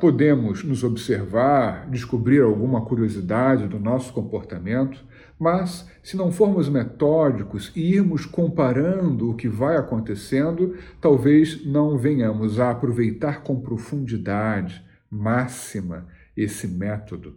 podemos 0.00 0.64
nos 0.64 0.82
observar, 0.82 1.88
descobrir 1.90 2.40
alguma 2.40 2.84
curiosidade 2.86 3.68
do 3.68 3.78
nosso 3.78 4.12
comportamento, 4.12 5.04
mas 5.38 5.88
se 6.02 6.16
não 6.16 6.32
formos 6.32 6.68
metódicos 6.68 7.70
e 7.76 7.94
irmos 7.94 8.24
comparando 8.24 9.30
o 9.30 9.36
que 9.36 9.46
vai 9.46 9.76
acontecendo, 9.76 10.76
talvez 11.00 11.64
não 11.66 11.98
venhamos 11.98 12.58
a 12.58 12.70
aproveitar 12.70 13.42
com 13.42 13.60
profundidade 13.60 14.82
máxima 15.10 16.08
esse 16.36 16.66
método. 16.66 17.36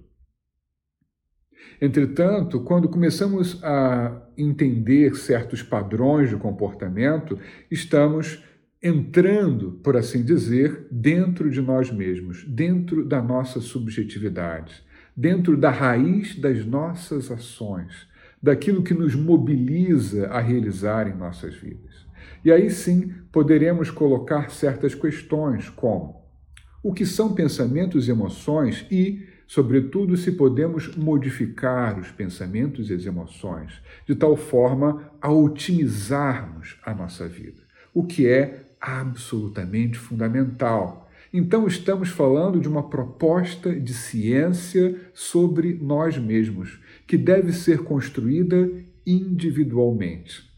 Entretanto, 1.82 2.62
quando 2.62 2.90
começamos 2.90 3.62
a 3.64 4.22
entender 4.38 5.16
certos 5.16 5.62
padrões 5.62 6.30
de 6.30 6.36
comportamento, 6.36 7.38
estamos 7.70 8.44
entrando, 8.82 9.74
por 9.84 9.96
assim 9.96 10.24
dizer, 10.24 10.88
dentro 10.90 11.52
de 11.52 11.62
nós 11.62 11.92
mesmos, 11.92 12.44
dentro 12.46 13.06
da 13.06 13.22
nossa 13.22 13.62
subjetividade, 13.62 14.84
dentro 15.16 15.56
da 15.56 15.70
raiz 15.70 16.36
das 16.36 16.66
nossas 16.66 17.30
ações, 17.30 18.08
daquilo 18.42 18.82
que 18.82 18.94
nos 18.94 19.14
mobiliza 19.14 20.28
a 20.30 20.40
realizar 20.40 21.08
em 21.08 21.16
nossas 21.16 21.54
vidas. 21.54 22.08
E 22.44 22.52
aí 22.52 22.72
sim 22.72 23.14
poderemos 23.32 23.92
colocar 23.92 24.50
certas 24.50 24.96
questões, 24.96 25.70
como 25.70 26.20
o 26.82 26.92
que 26.92 27.06
são 27.06 27.36
pensamentos 27.36 28.08
e 28.08 28.12
emoções 28.12 28.88
e, 28.90 29.28
sobretudo, 29.48 30.18
se 30.18 30.32
podemos 30.32 30.96
modificar 30.96 32.00
os 32.00 32.10
pensamentos 32.10 32.90
e 32.90 32.96
as 32.96 33.06
emoções 33.06 33.80
de 34.08 34.16
tal 34.16 34.36
forma 34.36 35.12
a 35.22 35.32
otimizarmos 35.32 36.80
a 36.84 36.96
nossa 36.96 37.28
vida, 37.28 37.62
o 37.94 38.04
que 38.04 38.26
é 38.26 38.71
absolutamente 38.82 39.98
fundamental. 39.98 41.10
Então, 41.32 41.68
estamos 41.68 42.10
falando 42.10 42.60
de 42.60 42.68
uma 42.68 42.90
proposta 42.90 43.74
de 43.74 43.94
ciência 43.94 45.00
sobre 45.14 45.78
nós 45.82 46.18
mesmos, 46.18 46.82
que 47.08 47.18
deve 47.18 47.54
ser 47.54 47.84
construída 47.84 48.70
individualmente. 49.06 50.50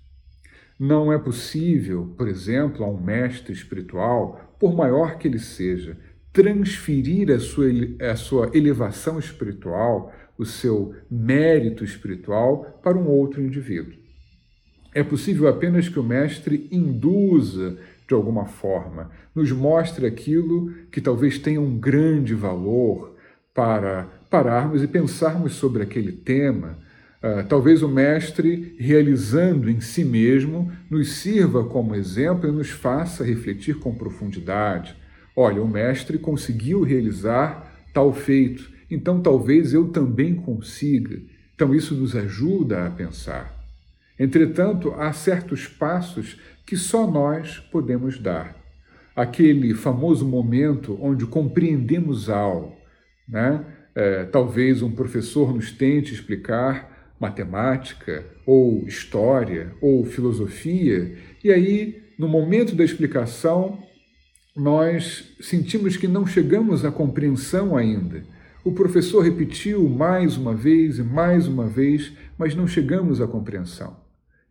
Não 0.79 1.13
é 1.13 1.19
possível, 1.19 2.13
por 2.17 2.27
exemplo, 2.27 2.83
a 2.83 2.89
um 2.89 2.99
mestre 2.99 3.53
espiritual, 3.53 4.55
por 4.59 4.75
maior 4.75 5.17
que 5.17 5.27
ele 5.27 5.37
seja, 5.37 5.97
transferir 6.31 7.29
a 7.29 7.39
sua, 7.39 7.67
a 8.09 8.15
sua 8.15 8.49
elevação 8.55 9.19
espiritual, 9.19 10.11
o 10.35 10.45
seu 10.45 10.95
mérito 11.09 11.83
espiritual, 11.83 12.79
para 12.81 12.97
um 12.97 13.07
outro 13.07 13.41
indivíduo. 13.41 13.93
É 14.95 15.03
possível 15.03 15.47
apenas 15.47 15.89
que 15.89 15.99
o 15.99 16.03
mestre 16.03 16.67
induza 16.71 17.77
de 18.07 18.13
alguma 18.13 18.45
forma, 18.45 19.11
nos 19.33 19.51
mostre 19.51 20.05
aquilo 20.05 20.71
que 20.91 21.01
talvez 21.01 21.37
tenha 21.37 21.61
um 21.61 21.77
grande 21.77 22.33
valor 22.33 23.15
para 23.53 24.07
pararmos 24.29 24.83
e 24.83 24.87
pensarmos 24.87 25.53
sobre 25.53 25.83
aquele 25.83 26.11
tema. 26.11 26.77
Uh, 27.23 27.47
talvez 27.47 27.81
o 27.81 27.87
Mestre, 27.87 28.75
realizando 28.77 29.69
em 29.69 29.79
si 29.79 30.03
mesmo, 30.03 30.71
nos 30.89 31.13
sirva 31.13 31.63
como 31.63 31.95
exemplo 31.95 32.49
e 32.49 32.51
nos 32.51 32.69
faça 32.69 33.23
refletir 33.23 33.79
com 33.79 33.95
profundidade. 33.95 34.95
Olha, 35.35 35.61
o 35.61 35.67
Mestre 35.67 36.17
conseguiu 36.17 36.83
realizar 36.83 37.71
tal 37.93 38.11
feito 38.11 38.73
então 38.93 39.21
talvez 39.21 39.73
eu 39.73 39.87
também 39.87 40.35
consiga. 40.35 41.19
Então 41.55 41.73
isso 41.73 41.95
nos 41.95 42.15
ajuda 42.15 42.85
a 42.85 42.91
pensar. 42.91 43.51
Entretanto, 44.19 44.93
há 44.93 45.11
certos 45.11 45.67
passos 45.67 46.39
que 46.65 46.77
só 46.77 47.09
nós 47.09 47.59
podemos 47.71 48.19
dar. 48.19 48.55
Aquele 49.15 49.73
famoso 49.73 50.25
momento 50.25 50.97
onde 51.01 51.25
compreendemos 51.25 52.29
algo, 52.29 52.75
né? 53.27 53.65
É, 53.95 54.23
talvez 54.23 54.81
um 54.81 54.91
professor 54.91 55.53
nos 55.53 55.71
tente 55.71 56.13
explicar 56.13 57.15
matemática, 57.19 58.25
ou 58.45 58.85
história, 58.85 59.73
ou 59.79 60.03
filosofia, 60.03 61.15
e 61.43 61.51
aí, 61.51 62.03
no 62.19 62.27
momento 62.27 62.75
da 62.75 62.83
explicação, 62.83 63.79
nós 64.55 65.33
sentimos 65.39 65.95
que 65.95 66.07
não 66.07 66.27
chegamos 66.27 66.83
à 66.83 66.91
compreensão 66.91 67.77
ainda. 67.77 68.23
O 68.63 68.71
professor 68.71 69.21
repetiu 69.21 69.87
mais 69.89 70.37
uma 70.37 70.53
vez 70.53 70.99
e 70.99 71.03
mais 71.03 71.47
uma 71.47 71.65
vez, 71.65 72.11
mas 72.37 72.55
não 72.55 72.67
chegamos 72.67 73.21
à 73.21 73.27
compreensão. 73.27 74.02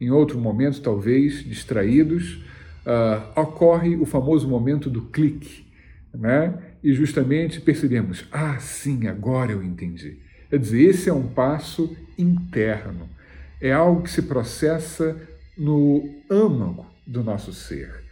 Em 0.03 0.11
outro 0.11 0.39
momento, 0.39 0.81
talvez 0.81 1.45
distraídos, 1.45 2.45
uh, 2.87 3.41
ocorre 3.41 3.97
o 3.97 4.05
famoso 4.05 4.49
momento 4.49 4.91
do 4.91 5.03
clique, 5.03 5.67
né? 6.15 6.55
e 6.83 6.93
justamente 6.93 7.61
percebemos: 7.61 8.25
ah, 8.33 8.59
sim, 8.59 9.07
agora 9.07 9.53
eu 9.53 9.63
entendi. 9.63 10.19
Quer 10.51 10.59
dizer, 10.59 10.83
esse 10.83 11.09
é 11.09 11.13
um 11.13 11.29
passo 11.29 11.97
interno, 12.19 13.09
é 13.61 13.73
algo 13.73 14.03
que 14.03 14.11
se 14.11 14.23
processa 14.23 15.17
no 15.57 16.09
âmago 16.31 16.87
do 17.07 17.23
nosso 17.23 17.53
ser 17.53 18.03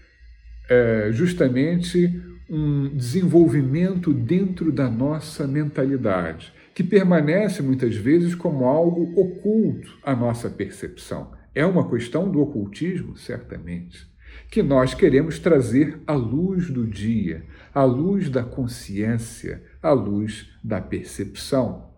é 0.70 1.10
justamente 1.10 2.22
um 2.48 2.88
desenvolvimento 2.88 4.14
dentro 4.14 4.70
da 4.70 4.88
nossa 4.88 5.46
mentalidade, 5.46 6.52
que 6.72 6.84
permanece 6.84 7.60
muitas 7.60 7.96
vezes 7.96 8.36
como 8.36 8.64
algo 8.64 9.20
oculto 9.20 9.98
à 10.04 10.14
nossa 10.14 10.48
percepção. 10.48 11.32
É 11.54 11.66
uma 11.66 11.88
questão 11.88 12.30
do 12.30 12.40
ocultismo, 12.40 13.16
certamente, 13.16 14.08
que 14.50 14.62
nós 14.62 14.94
queremos 14.94 15.38
trazer 15.38 16.00
à 16.06 16.12
luz 16.12 16.70
do 16.70 16.86
dia, 16.86 17.44
à 17.74 17.84
luz 17.84 18.28
da 18.28 18.42
consciência, 18.42 19.62
à 19.82 19.90
luz 19.92 20.48
da 20.62 20.80
percepção. 20.80 21.90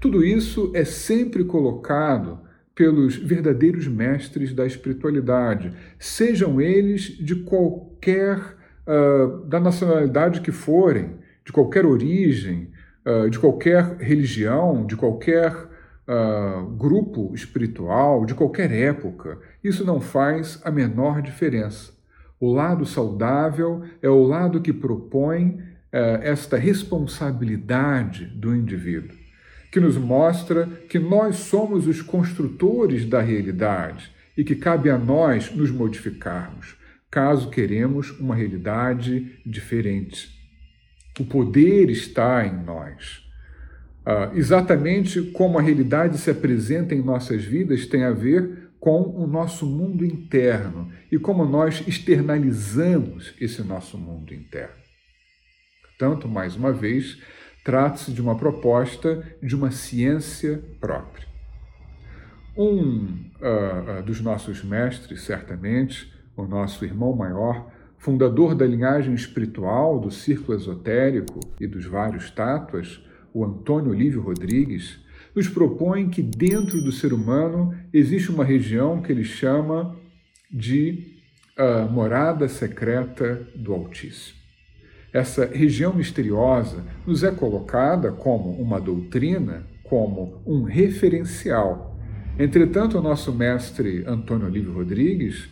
Tudo 0.00 0.24
isso 0.24 0.70
é 0.74 0.84
sempre 0.84 1.44
colocado 1.44 2.40
pelos 2.74 3.16
verdadeiros 3.16 3.86
mestres 3.86 4.52
da 4.52 4.66
espiritualidade, 4.66 5.72
sejam 5.98 6.60
eles 6.60 7.02
de 7.02 7.36
qualquer 7.36 8.38
uh, 8.86 9.44
da 9.46 9.60
nacionalidade 9.60 10.40
que 10.40 10.52
forem, 10.52 11.16
de 11.44 11.52
qualquer 11.52 11.84
origem, 11.84 12.70
uh, 13.06 13.28
de 13.28 13.38
qualquer 13.38 13.96
religião, 13.98 14.86
de 14.86 14.96
qualquer 14.96 15.71
uh, 16.08 16.66
grupo 16.76 17.32
espiritual, 17.34 18.24
de 18.24 18.34
qualquer 18.34 18.72
época. 18.72 19.38
Isso 19.62 19.84
não 19.84 20.00
faz 20.00 20.60
a 20.64 20.70
menor 20.70 21.22
diferença. 21.22 21.92
O 22.40 22.52
lado 22.52 22.84
saudável 22.84 23.82
é 24.00 24.08
o 24.08 24.22
lado 24.24 24.60
que 24.60 24.72
propõe 24.72 25.60
esta 26.22 26.56
responsabilidade 26.56 28.24
do 28.24 28.56
indivíduo 28.56 29.14
que 29.72 29.80
nos 29.80 29.96
mostra 29.96 30.66
que 30.86 30.98
nós 30.98 31.36
somos 31.36 31.86
os 31.86 32.02
construtores 32.02 33.06
da 33.06 33.22
realidade 33.22 34.12
e 34.36 34.44
que 34.44 34.54
cabe 34.54 34.90
a 34.90 34.98
nós 34.98 35.50
nos 35.50 35.70
modificarmos, 35.70 36.76
caso 37.10 37.48
queremos 37.48 38.10
uma 38.20 38.34
realidade 38.34 39.40
diferente. 39.46 40.30
O 41.18 41.24
poder 41.24 41.88
está 41.88 42.46
em 42.46 42.52
nós. 42.52 43.21
Uh, 44.04 44.36
exatamente 44.36 45.22
como 45.30 45.58
a 45.58 45.62
realidade 45.62 46.18
se 46.18 46.30
apresenta 46.30 46.94
em 46.94 47.02
nossas 47.02 47.44
vidas 47.44 47.86
tem 47.86 48.02
a 48.02 48.10
ver 48.10 48.70
com 48.80 49.00
o 49.00 49.28
nosso 49.28 49.64
mundo 49.64 50.04
interno 50.04 50.90
e 51.10 51.18
como 51.18 51.44
nós 51.44 51.84
externalizamos 51.86 53.32
esse 53.40 53.62
nosso 53.62 53.96
mundo 53.96 54.34
interno. 54.34 54.74
Portanto, 55.82 56.28
mais 56.28 56.56
uma 56.56 56.72
vez, 56.72 57.18
Trata-se 57.64 58.12
de 58.12 58.20
uma 58.20 58.36
proposta 58.36 59.22
de 59.40 59.54
uma 59.54 59.70
ciência 59.70 60.60
própria. 60.80 61.28
Um 62.56 63.04
uh, 63.40 64.02
dos 64.04 64.20
nossos 64.20 64.64
mestres, 64.64 65.22
certamente, 65.22 66.12
o 66.36 66.44
nosso 66.44 66.84
irmão 66.84 67.14
maior, 67.14 67.70
fundador 67.98 68.56
da 68.56 68.66
linhagem 68.66 69.14
espiritual 69.14 70.00
do 70.00 70.10
círculo 70.10 70.58
esotérico 70.58 71.38
e 71.60 71.68
dos 71.68 71.86
vários 71.86 72.30
tátuas, 72.32 73.00
o 73.32 73.44
Antônio 73.44 73.90
Olívio 73.90 74.20
Rodrigues, 74.20 74.98
nos 75.34 75.48
propõe 75.48 76.08
que 76.08 76.22
dentro 76.22 76.80
do 76.82 76.92
ser 76.92 77.12
humano 77.12 77.74
existe 77.92 78.30
uma 78.30 78.44
região 78.44 79.00
que 79.00 79.10
ele 79.10 79.24
chama 79.24 79.96
de 80.50 81.16
uh, 81.58 81.90
morada 81.90 82.48
secreta 82.48 83.46
do 83.54 83.72
Altíssimo. 83.72 84.42
Essa 85.12 85.46
região 85.46 85.92
misteriosa 85.94 86.84
nos 87.06 87.22
é 87.22 87.30
colocada 87.30 88.12
como 88.12 88.50
uma 88.50 88.80
doutrina, 88.80 89.66
como 89.82 90.42
um 90.46 90.62
referencial. 90.62 91.98
Entretanto, 92.38 92.98
o 92.98 93.02
nosso 93.02 93.32
mestre 93.32 94.04
Antônio 94.06 94.46
Olívio 94.46 94.72
Rodrigues 94.72 95.48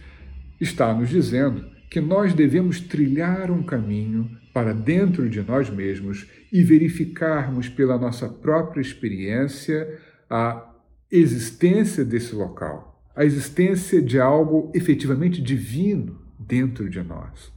está 0.58 0.94
nos 0.94 1.10
dizendo 1.10 1.64
que 1.90 2.00
nós 2.00 2.32
devemos 2.32 2.80
trilhar 2.80 3.50
um 3.50 3.64
caminho 3.64 4.30
para 4.54 4.72
dentro 4.72 5.28
de 5.28 5.42
nós 5.42 5.68
mesmos 5.68 6.26
e 6.52 6.62
verificarmos 6.62 7.68
pela 7.68 7.98
nossa 7.98 8.28
própria 8.28 8.80
experiência 8.80 9.98
a 10.30 10.72
existência 11.10 12.04
desse 12.04 12.32
local, 12.32 13.02
a 13.14 13.24
existência 13.24 14.00
de 14.00 14.20
algo 14.20 14.70
efetivamente 14.72 15.42
divino 15.42 16.20
dentro 16.38 16.88
de 16.88 17.02
nós. 17.02 17.52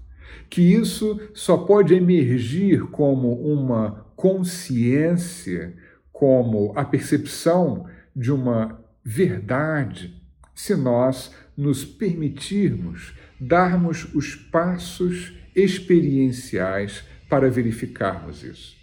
Que 0.50 0.62
isso 0.74 1.20
só 1.34 1.58
pode 1.58 1.94
emergir 1.94 2.82
como 2.88 3.34
uma 3.34 4.08
consciência, 4.16 5.76
como 6.12 6.74
a 6.76 6.84
percepção 6.84 7.86
de 8.16 8.32
uma 8.32 8.84
verdade, 9.04 10.20
se 10.56 10.76
nós 10.76 11.32
nos 11.56 11.86
permitirmos 11.86 13.14
darmos 13.40 14.08
os 14.14 14.36
passos 14.36 15.34
experienciais 15.56 17.04
para 17.30 17.50
verificarmos 17.50 18.44
isso. 18.44 18.76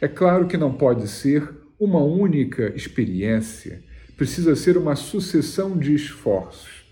É 0.00 0.08
claro 0.08 0.46
que 0.46 0.56
não 0.56 0.72
pode 0.72 1.08
ser 1.08 1.48
uma 1.78 2.00
única 2.00 2.72
experiência, 2.76 3.82
precisa 4.16 4.54
ser 4.54 4.76
uma 4.76 4.96
sucessão 4.96 5.78
de 5.78 5.94
esforços. 5.94 6.84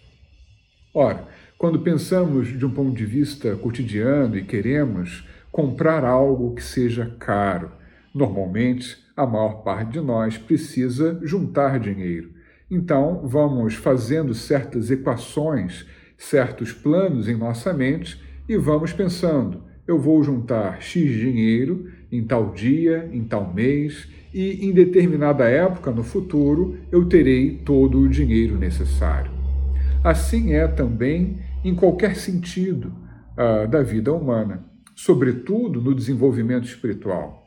Ora, 0.94 1.26
quando 1.56 1.80
pensamos 1.80 2.48
de 2.48 2.64
um 2.64 2.70
ponto 2.70 2.96
de 2.96 3.04
vista 3.04 3.56
cotidiano 3.56 4.36
e 4.36 4.44
queremos 4.44 5.26
comprar 5.50 6.04
algo 6.04 6.54
que 6.54 6.62
seja 6.62 7.14
caro, 7.18 7.72
normalmente 8.14 8.96
a 9.16 9.26
maior 9.26 9.62
parte 9.62 9.92
de 9.92 10.00
nós 10.00 10.38
precisa 10.38 11.18
juntar 11.22 11.80
dinheiro. 11.80 12.30
Então, 12.70 13.26
vamos 13.26 13.74
fazendo 13.74 14.34
certas 14.34 14.90
equações, 14.90 15.86
certos 16.18 16.72
planos 16.72 17.28
em 17.28 17.36
nossa 17.36 17.72
mente 17.72 18.20
e 18.48 18.56
vamos 18.56 18.92
pensando: 18.92 19.62
eu 19.86 19.98
vou 19.98 20.22
juntar 20.22 20.82
X 20.82 21.10
dinheiro 21.10 21.88
em 22.10 22.24
tal 22.24 22.52
dia, 22.52 23.08
em 23.12 23.24
tal 23.24 23.54
mês, 23.54 24.08
e 24.34 24.66
em 24.66 24.72
determinada 24.72 25.48
época 25.48 25.90
no 25.90 26.02
futuro 26.02 26.76
eu 26.90 27.06
terei 27.06 27.56
todo 27.64 28.00
o 28.00 28.08
dinheiro 28.08 28.58
necessário. 28.58 29.30
Assim 30.02 30.52
é 30.52 30.66
também 30.66 31.38
em 31.64 31.74
qualquer 31.74 32.16
sentido 32.16 32.92
uh, 33.32 33.68
da 33.68 33.82
vida 33.82 34.12
humana, 34.12 34.64
sobretudo 34.94 35.80
no 35.80 35.94
desenvolvimento 35.94 36.66
espiritual. 36.66 37.46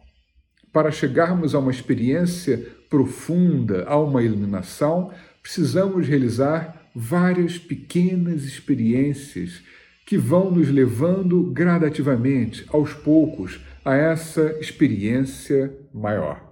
Para 0.72 0.90
chegarmos 0.90 1.54
a 1.54 1.60
uma 1.60 1.72
experiência 1.72 2.66
profunda, 2.90 3.86
a 3.88 4.00
uma 4.00 4.24
iluminação, 4.24 5.12
precisamos 5.42 6.08
realizar 6.08 6.81
várias 6.96 7.58
pequenas 7.58 8.44
experiências 8.44 9.62
que 10.06 10.18
vão 10.18 10.52
nos 10.52 10.70
levando 10.70 11.44
gradativamente, 11.52 12.66
aos 12.70 12.94
poucos, 12.94 13.62
a 13.84 13.96
essa 13.96 14.58
experiência 14.60 15.74
maior. 15.94 16.52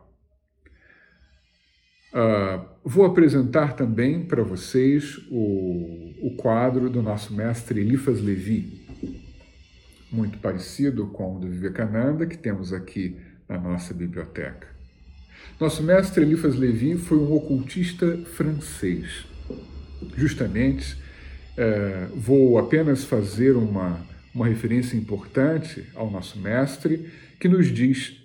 Uh, 2.12 2.66
vou 2.84 3.06
apresentar 3.06 3.76
também 3.76 4.26
para 4.26 4.44
vocês 4.44 5.18
o, 5.30 6.14
o 6.22 6.36
quadro 6.38 6.90
do 6.90 7.04
nosso 7.04 7.34
mestre 7.34 7.82
Eliphas 7.82 8.20
Levi, 8.22 8.82
muito 10.12 10.40
parecido 10.40 11.06
com 11.08 11.36
o 11.36 11.40
do 11.40 11.48
Vivekananda, 11.48 12.26
que 12.26 12.38
temos 12.38 12.74
aqui 12.74 13.16
na 13.48 13.60
nossa 13.60 13.94
biblioteca. 13.94 14.68
Nosso 15.60 15.84
mestre 15.84 16.24
Eliphas 16.24 16.56
Levi 16.56 16.98
foi 16.98 17.18
um 17.18 17.34
ocultista 17.34 18.18
francês. 18.26 19.29
Justamente, 20.16 20.94
uh, 20.94 22.16
vou 22.16 22.58
apenas 22.58 23.04
fazer 23.04 23.56
uma, 23.56 24.00
uma 24.34 24.48
referência 24.48 24.96
importante 24.96 25.84
ao 25.96 26.10
nosso 26.10 26.40
mestre, 26.40 27.10
que 27.40 27.48
nos 27.48 27.68
diz. 27.68 28.18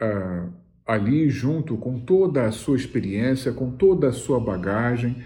Uh, 0.00 0.52
ali 0.88 1.28
junto 1.28 1.76
com 1.76 2.00
toda 2.00 2.46
a 2.46 2.50
sua 2.50 2.74
experiência, 2.74 3.52
com 3.52 3.70
toda 3.70 4.08
a 4.08 4.12
sua 4.12 4.40
bagagem, 4.40 5.16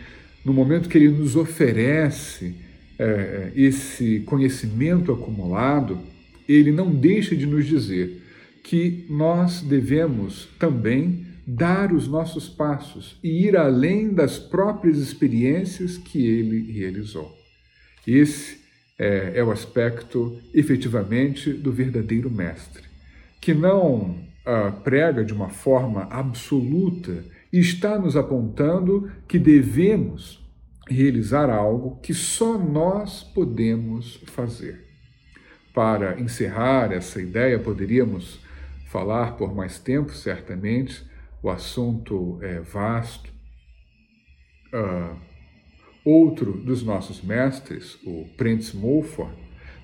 no 0.44 0.52
momento 0.52 0.88
que 0.88 0.98
ele 0.98 1.08
nos 1.08 1.36
oferece 1.36 2.56
é, 2.98 3.52
esse 3.54 4.20
conhecimento 4.26 5.12
acumulado, 5.12 6.00
ele 6.48 6.72
não 6.72 6.92
deixa 6.92 7.36
de 7.36 7.46
nos 7.46 7.64
dizer 7.64 8.20
que 8.64 9.06
nós 9.08 9.60
devemos 9.60 10.48
também 10.58 11.21
dar 11.46 11.92
os 11.92 12.06
nossos 12.06 12.48
passos 12.48 13.18
e 13.22 13.46
ir 13.46 13.56
além 13.56 14.14
das 14.14 14.38
próprias 14.38 14.98
experiências 14.98 15.98
que 15.98 16.24
ele 16.24 16.72
realizou. 16.72 17.36
Esse 18.06 18.60
é, 18.98 19.32
é 19.36 19.44
o 19.44 19.50
aspecto 19.50 20.40
efetivamente 20.54 21.52
do 21.52 21.72
verdadeiro 21.72 22.30
mestre, 22.30 22.84
que 23.40 23.52
não 23.52 24.18
ah, 24.44 24.72
prega 24.84 25.24
de 25.24 25.32
uma 25.32 25.48
forma 25.48 26.02
absoluta 26.10 27.24
e 27.52 27.58
está 27.58 27.98
nos 27.98 28.16
apontando 28.16 29.10
que 29.28 29.38
devemos 29.38 30.42
realizar 30.88 31.50
algo 31.50 31.98
que 32.00 32.14
só 32.14 32.58
nós 32.58 33.22
podemos 33.22 34.22
fazer. 34.26 34.84
Para 35.74 36.20
encerrar 36.20 36.92
essa 36.92 37.20
ideia, 37.20 37.58
poderíamos 37.58 38.40
falar 38.88 39.36
por 39.36 39.54
mais 39.54 39.78
tempo, 39.78 40.12
certamente, 40.12 41.02
o 41.42 41.50
assunto 41.50 42.38
é 42.40 42.60
vasto. 42.60 43.32
Uh, 44.72 45.16
outro 46.04 46.52
dos 46.52 46.82
nossos 46.82 47.20
mestres, 47.22 47.98
o 48.04 48.26
Prentice 48.36 48.76
Mulford, 48.76 49.34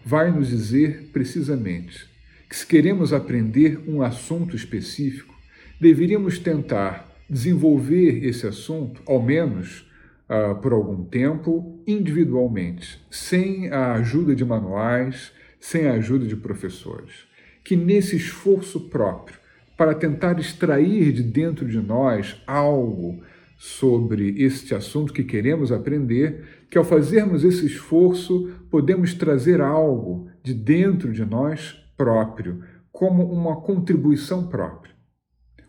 vai 0.04 0.30
nos 0.30 0.48
dizer 0.48 1.10
precisamente 1.12 2.08
que 2.48 2.56
se 2.56 2.66
queremos 2.66 3.12
aprender 3.12 3.78
um 3.86 4.00
assunto 4.00 4.56
específico, 4.56 5.34
deveríamos 5.80 6.38
tentar 6.38 7.06
desenvolver 7.28 8.24
esse 8.24 8.46
assunto, 8.46 9.02
ao 9.06 9.22
menos 9.22 9.86
uh, 10.28 10.54
por 10.60 10.72
algum 10.72 11.04
tempo, 11.04 11.82
individualmente, 11.86 12.98
sem 13.10 13.70
a 13.70 13.92
ajuda 13.94 14.34
de 14.34 14.44
manuais, 14.44 15.30
sem 15.60 15.86
a 15.86 15.92
ajuda 15.92 16.26
de 16.26 16.36
professores. 16.36 17.26
Que 17.62 17.76
nesse 17.76 18.16
esforço 18.16 18.88
próprio, 18.88 19.37
para 19.78 19.94
tentar 19.94 20.40
extrair 20.40 21.12
de 21.12 21.22
dentro 21.22 21.64
de 21.68 21.80
nós 21.80 22.42
algo 22.44 23.22
sobre 23.56 24.34
este 24.42 24.74
assunto 24.74 25.12
que 25.12 25.22
queremos 25.22 25.70
aprender, 25.70 26.66
que 26.68 26.76
ao 26.76 26.82
fazermos 26.82 27.44
esse 27.44 27.64
esforço, 27.64 28.50
podemos 28.72 29.14
trazer 29.14 29.60
algo 29.60 30.28
de 30.42 30.52
dentro 30.52 31.12
de 31.12 31.24
nós 31.24 31.76
próprio, 31.96 32.60
como 32.90 33.32
uma 33.32 33.60
contribuição 33.60 34.48
própria. 34.48 34.92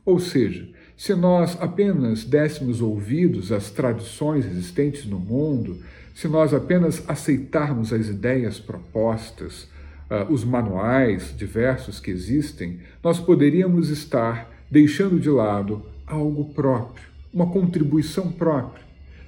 Ou 0.03 0.17
seja, 0.17 0.67
se 0.97 1.13
nós 1.13 1.55
apenas 1.61 2.23
dessemos 2.23 2.81
ouvidos 2.81 3.51
às 3.51 3.69
tradições 3.69 4.43
existentes 4.43 5.05
no 5.05 5.19
mundo, 5.19 5.77
se 6.15 6.27
nós 6.27 6.51
apenas 6.51 7.07
aceitarmos 7.07 7.93
as 7.93 8.07
ideias 8.07 8.59
propostas, 8.59 9.69
uh, 10.09 10.31
os 10.31 10.43
manuais 10.43 11.33
diversos 11.35 11.99
que 11.99 12.11
existem, 12.11 12.79
nós 13.03 13.19
poderíamos 13.19 13.89
estar 13.89 14.49
deixando 14.69 15.19
de 15.19 15.29
lado 15.29 15.85
algo 16.05 16.53
próprio, 16.53 17.05
uma 17.33 17.47
contribuição 17.47 18.31
própria. 18.31 18.83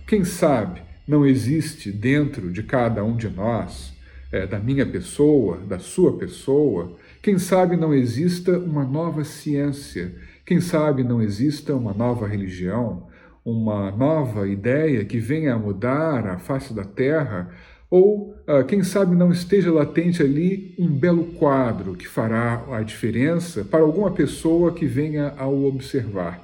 Quem 0.07 0.23
sabe 0.23 0.81
não 1.07 1.25
existe 1.25 1.91
dentro 1.91 2.51
de 2.51 2.63
cada 2.63 3.03
um 3.03 3.15
de 3.15 3.29
nós, 3.29 3.93
é, 4.31 4.47
da 4.47 4.59
minha 4.59 4.85
pessoa, 4.85 5.57
da 5.57 5.77
sua 5.77 6.17
pessoa, 6.17 6.95
quem 7.21 7.37
sabe 7.37 7.75
não 7.75 7.93
exista 7.93 8.57
uma 8.57 8.83
nova 8.85 9.23
ciência 9.23 10.13
quem 10.51 10.59
sabe 10.59 11.01
não 11.03 11.21
exista 11.21 11.73
uma 11.73 11.93
nova 11.93 12.27
religião, 12.27 13.07
uma 13.45 13.89
nova 13.89 14.47
ideia 14.47 15.05
que 15.05 15.17
venha 15.17 15.53
a 15.53 15.57
mudar 15.57 16.27
a 16.27 16.37
face 16.37 16.73
da 16.73 16.83
Terra, 16.83 17.49
ou 17.91 18.33
uh, 18.47 18.63
quem 18.65 18.83
sabe 18.83 19.17
não 19.17 19.33
esteja 19.33 19.69
latente 19.69 20.23
ali 20.23 20.73
um 20.79 20.87
belo 20.87 21.25
quadro 21.33 21.93
que 21.93 22.07
fará 22.07 22.65
a 22.71 22.81
diferença 22.81 23.65
para 23.65 23.81
alguma 23.81 24.11
pessoa 24.11 24.73
que 24.73 24.85
venha 24.85 25.33
a 25.37 25.45
o 25.45 25.67
observar. 25.67 26.41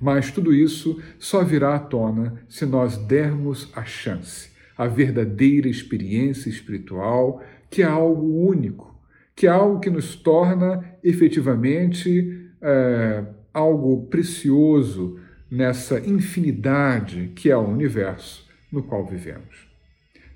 Mas 0.00 0.32
tudo 0.32 0.52
isso 0.52 1.00
só 1.16 1.44
virá 1.44 1.76
à 1.76 1.78
tona 1.78 2.42
se 2.48 2.66
nós 2.66 2.96
dermos 2.96 3.70
a 3.72 3.84
chance, 3.84 4.50
a 4.76 4.88
verdadeira 4.88 5.68
experiência 5.68 6.50
espiritual, 6.50 7.40
que 7.70 7.82
é 7.82 7.86
algo 7.86 8.44
único, 8.44 9.00
que 9.36 9.46
é 9.46 9.50
algo 9.50 9.78
que 9.78 9.90
nos 9.90 10.16
torna 10.16 10.84
efetivamente 11.04 12.50
é, 12.60 13.24
algo 13.54 14.06
precioso 14.06 15.20
nessa 15.48 16.00
infinidade 16.00 17.30
que 17.36 17.48
é 17.48 17.56
o 17.56 17.68
universo 17.68 18.44
no 18.72 18.82
qual 18.82 19.06
vivemos. 19.06 19.71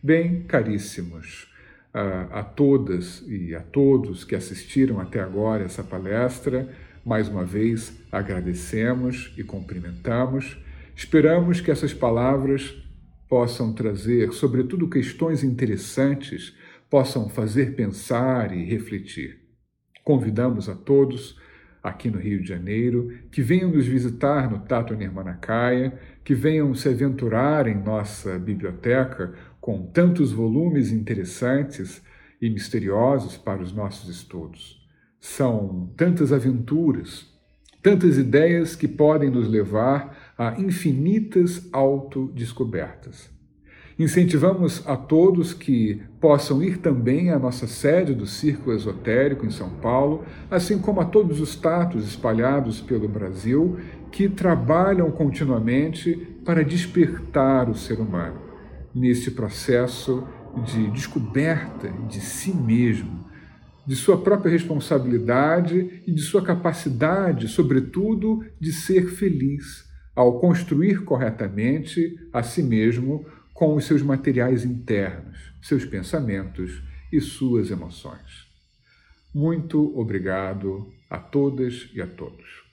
Bem, 0.02 0.42
caríssimos, 0.42 1.48
a, 1.92 2.40
a 2.40 2.44
todas 2.44 3.24
e 3.26 3.54
a 3.54 3.60
todos 3.60 4.24
que 4.24 4.34
assistiram 4.34 5.00
até 5.00 5.20
agora 5.20 5.64
essa 5.64 5.82
palestra, 5.82 6.68
mais 7.04 7.28
uma 7.28 7.44
vez 7.44 7.98
agradecemos 8.12 9.32
e 9.38 9.42
cumprimentamos. 9.42 10.58
Esperamos 10.94 11.60
que 11.60 11.70
essas 11.70 11.94
palavras 11.94 12.74
possam 13.28 13.72
trazer, 13.72 14.32
sobretudo, 14.32 14.88
questões 14.88 15.42
interessantes, 15.42 16.54
possam 16.90 17.28
fazer 17.28 17.74
pensar 17.74 18.54
e 18.54 18.64
refletir. 18.64 19.40
Convidamos 20.04 20.68
a 20.68 20.74
todos 20.74 21.40
aqui 21.82 22.10
no 22.10 22.18
Rio 22.18 22.42
de 22.42 22.48
Janeiro, 22.48 23.12
que 23.30 23.40
venham 23.40 23.70
nos 23.70 23.86
visitar 23.86 24.50
no 24.50 24.58
Tato 24.58 24.94
Nirmanakaya, 24.94 25.96
que 26.24 26.34
venham 26.34 26.74
se 26.74 26.88
aventurar 26.88 27.68
em 27.68 27.76
nossa 27.76 28.38
biblioteca 28.38 29.32
com 29.66 29.82
tantos 29.82 30.30
volumes 30.30 30.92
interessantes 30.92 32.00
e 32.40 32.48
misteriosos 32.48 33.36
para 33.36 33.60
os 33.60 33.72
nossos 33.72 34.08
estudos. 34.08 34.80
São 35.18 35.90
tantas 35.96 36.32
aventuras, 36.32 37.26
tantas 37.82 38.16
ideias 38.16 38.76
que 38.76 38.86
podem 38.86 39.28
nos 39.28 39.48
levar 39.48 40.34
a 40.38 40.54
infinitas 40.60 41.68
autodescobertas. 41.72 43.28
Incentivamos 43.98 44.86
a 44.86 44.96
todos 44.96 45.52
que 45.52 46.00
possam 46.20 46.62
ir 46.62 46.78
também 46.78 47.30
à 47.30 47.38
nossa 47.38 47.66
sede 47.66 48.14
do 48.14 48.24
Círculo 48.24 48.76
Esotérico 48.76 49.44
em 49.44 49.50
São 49.50 49.70
Paulo, 49.70 50.24
assim 50.48 50.78
como 50.78 51.00
a 51.00 51.04
todos 51.04 51.40
os 51.40 51.56
tatos 51.56 52.06
espalhados 52.06 52.80
pelo 52.80 53.08
Brasil 53.08 53.80
que 54.12 54.28
trabalham 54.28 55.10
continuamente 55.10 56.14
para 56.44 56.62
despertar 56.62 57.68
o 57.68 57.74
ser 57.74 57.98
humano 57.98 58.45
nesse 58.96 59.32
processo 59.32 60.26
de 60.64 60.90
descoberta 60.90 61.90
de 62.08 62.18
si 62.18 62.50
mesmo, 62.52 63.26
de 63.86 63.94
sua 63.94 64.20
própria 64.20 64.50
responsabilidade 64.50 66.02
e 66.06 66.12
de 66.12 66.22
sua 66.22 66.42
capacidade, 66.42 67.46
sobretudo, 67.46 68.42
de 68.58 68.72
ser 68.72 69.08
feliz 69.10 69.84
ao 70.14 70.40
construir 70.40 71.04
corretamente 71.04 72.18
a 72.32 72.42
si 72.42 72.62
mesmo 72.62 73.26
com 73.52 73.74
os 73.74 73.84
seus 73.84 74.02
materiais 74.02 74.64
internos, 74.64 75.52
seus 75.60 75.84
pensamentos 75.84 76.82
e 77.12 77.20
suas 77.20 77.70
emoções. 77.70 78.46
Muito 79.34 79.96
obrigado 79.98 80.90
a 81.10 81.18
todas 81.18 81.90
e 81.94 82.00
a 82.00 82.06
todos. 82.06 82.64